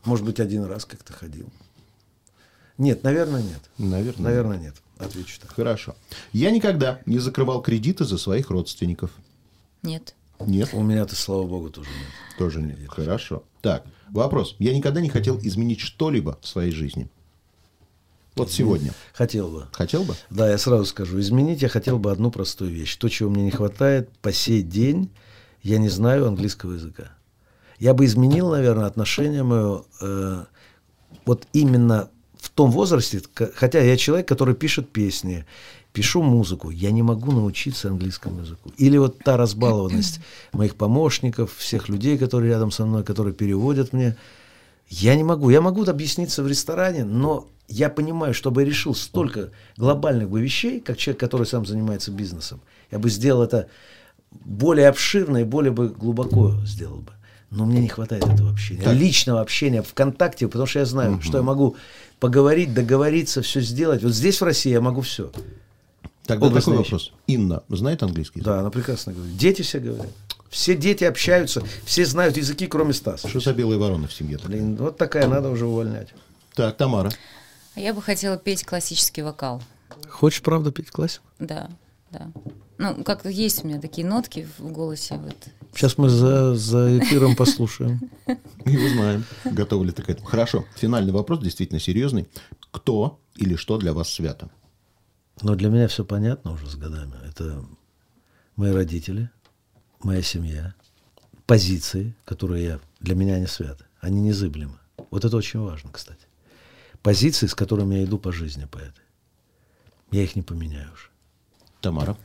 [0.04, 1.48] Может быть, один раз как-то ходил.
[2.78, 3.60] Нет, наверное, нет.
[3.78, 4.24] Наверное.
[4.24, 4.74] Наверное, нет.
[4.98, 5.52] Отвечу так.
[5.52, 5.94] Хорошо.
[6.32, 9.10] Я никогда не закрывал кредиты за своих родственников.
[9.82, 10.14] Нет.
[10.40, 12.08] Нет, У меня-то, слава богу, тоже нет.
[12.38, 12.78] тоже нет.
[12.88, 13.44] Хорошо.
[13.60, 14.56] Так, вопрос.
[14.58, 17.08] Я никогда не хотел изменить что-либо в своей жизни.
[18.36, 18.92] Вот сегодня.
[19.12, 19.66] Хотел бы.
[19.72, 20.14] Хотел бы?
[20.30, 21.20] Да, я сразу скажу.
[21.20, 22.96] Изменить я хотел бы одну простую вещь.
[22.96, 25.10] То, чего мне не хватает по сей день,
[25.62, 27.12] я не знаю английского языка.
[27.78, 30.44] Я бы изменил, наверное, отношение мое э,
[31.26, 33.22] вот именно в том возрасте,
[33.54, 35.46] хотя я человек, который пишет песни,
[35.92, 38.70] пишу музыку, я не могу научиться английскому языку.
[38.76, 40.20] Или вот та разбалованность
[40.52, 44.16] моих помощников, всех людей, которые рядом со мной, которые переводят мне.
[44.88, 45.50] Я не могу.
[45.50, 50.80] Я могу объясниться в ресторане, но я понимаю, чтобы я решил столько глобальных бы вещей,
[50.80, 52.60] как человек, который сам занимается бизнесом,
[52.90, 53.68] я бы сделал это
[54.30, 57.12] более обширно и более бы глубоко сделал бы.
[57.50, 58.82] Но мне не хватает этого общения.
[58.82, 58.94] Так.
[58.94, 61.76] Личного общения ВКонтакте, потому что я знаю, что я могу
[62.18, 64.02] поговорить, договориться, все сделать.
[64.02, 65.30] Вот здесь, в России, я могу все.
[66.26, 67.12] Тогда Образная такой вопрос.
[67.26, 68.52] Инна знает английский язык?
[68.52, 69.36] Да, она прекрасно говорит.
[69.36, 70.08] Дети все говорят.
[70.48, 73.28] Все дети общаются, все знают языки, кроме Стаса.
[73.28, 74.38] Что за белые вороны в семье?
[74.44, 76.08] Блин, вот такая, надо уже увольнять.
[76.54, 77.10] Так, Тамара.
[77.74, 79.62] А Я бы хотела петь классический вокал.
[80.08, 81.24] Хочешь, правда, петь классику?
[81.38, 81.70] Да,
[82.10, 82.30] да.
[82.78, 85.16] Ну, как-то есть у меня такие нотки в голосе.
[85.16, 85.36] Вот.
[85.72, 88.10] Сейчас мы за, за эфиром послушаем.
[88.64, 90.26] И узнаем, готовы ли ты к этому.
[90.26, 90.64] Хорошо.
[90.76, 92.28] Финальный вопрос, действительно серьезный.
[92.70, 94.50] Кто или что для вас свято?
[95.42, 97.14] Но для меня все понятно уже с годами.
[97.28, 97.64] Это
[98.56, 99.30] мои родители,
[100.02, 100.74] моя семья,
[101.46, 103.84] позиции, которые я, для меня они святы.
[104.00, 104.78] Они незыблемы.
[105.10, 106.26] Вот это очень важно, кстати.
[107.04, 109.04] Позиции, с которыми я иду по жизни по этой.
[110.10, 111.10] Я их не поменяю уже.
[111.82, 112.16] Тамара.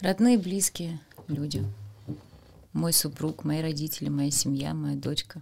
[0.00, 0.98] Родные, близкие
[1.28, 1.64] люди.
[2.72, 5.40] Мой супруг, мои родители, моя семья, моя дочка.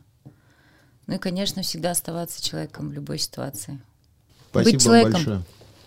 [1.06, 3.80] Ну и, конечно, всегда оставаться человеком в любой ситуации.
[4.50, 5.12] Спасибо вам человеком.
[5.12, 5.42] большое.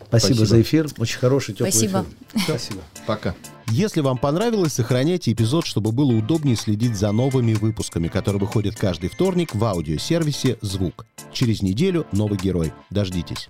[0.10, 0.46] Спасибо, Спасибо.
[0.46, 0.88] за эфир.
[0.98, 2.06] Очень хороший, теплый Спасибо.
[2.34, 2.42] эфир.
[2.44, 2.82] Спасибо.
[3.06, 3.36] Пока.
[3.70, 9.10] Если вам понравилось, сохраняйте эпизод, чтобы было удобнее следить за новыми выпусками, которые выходят каждый
[9.10, 11.06] вторник в аудиосервисе «Звук».
[11.34, 12.72] Через неделю новый герой.
[12.90, 13.50] Дождитесь.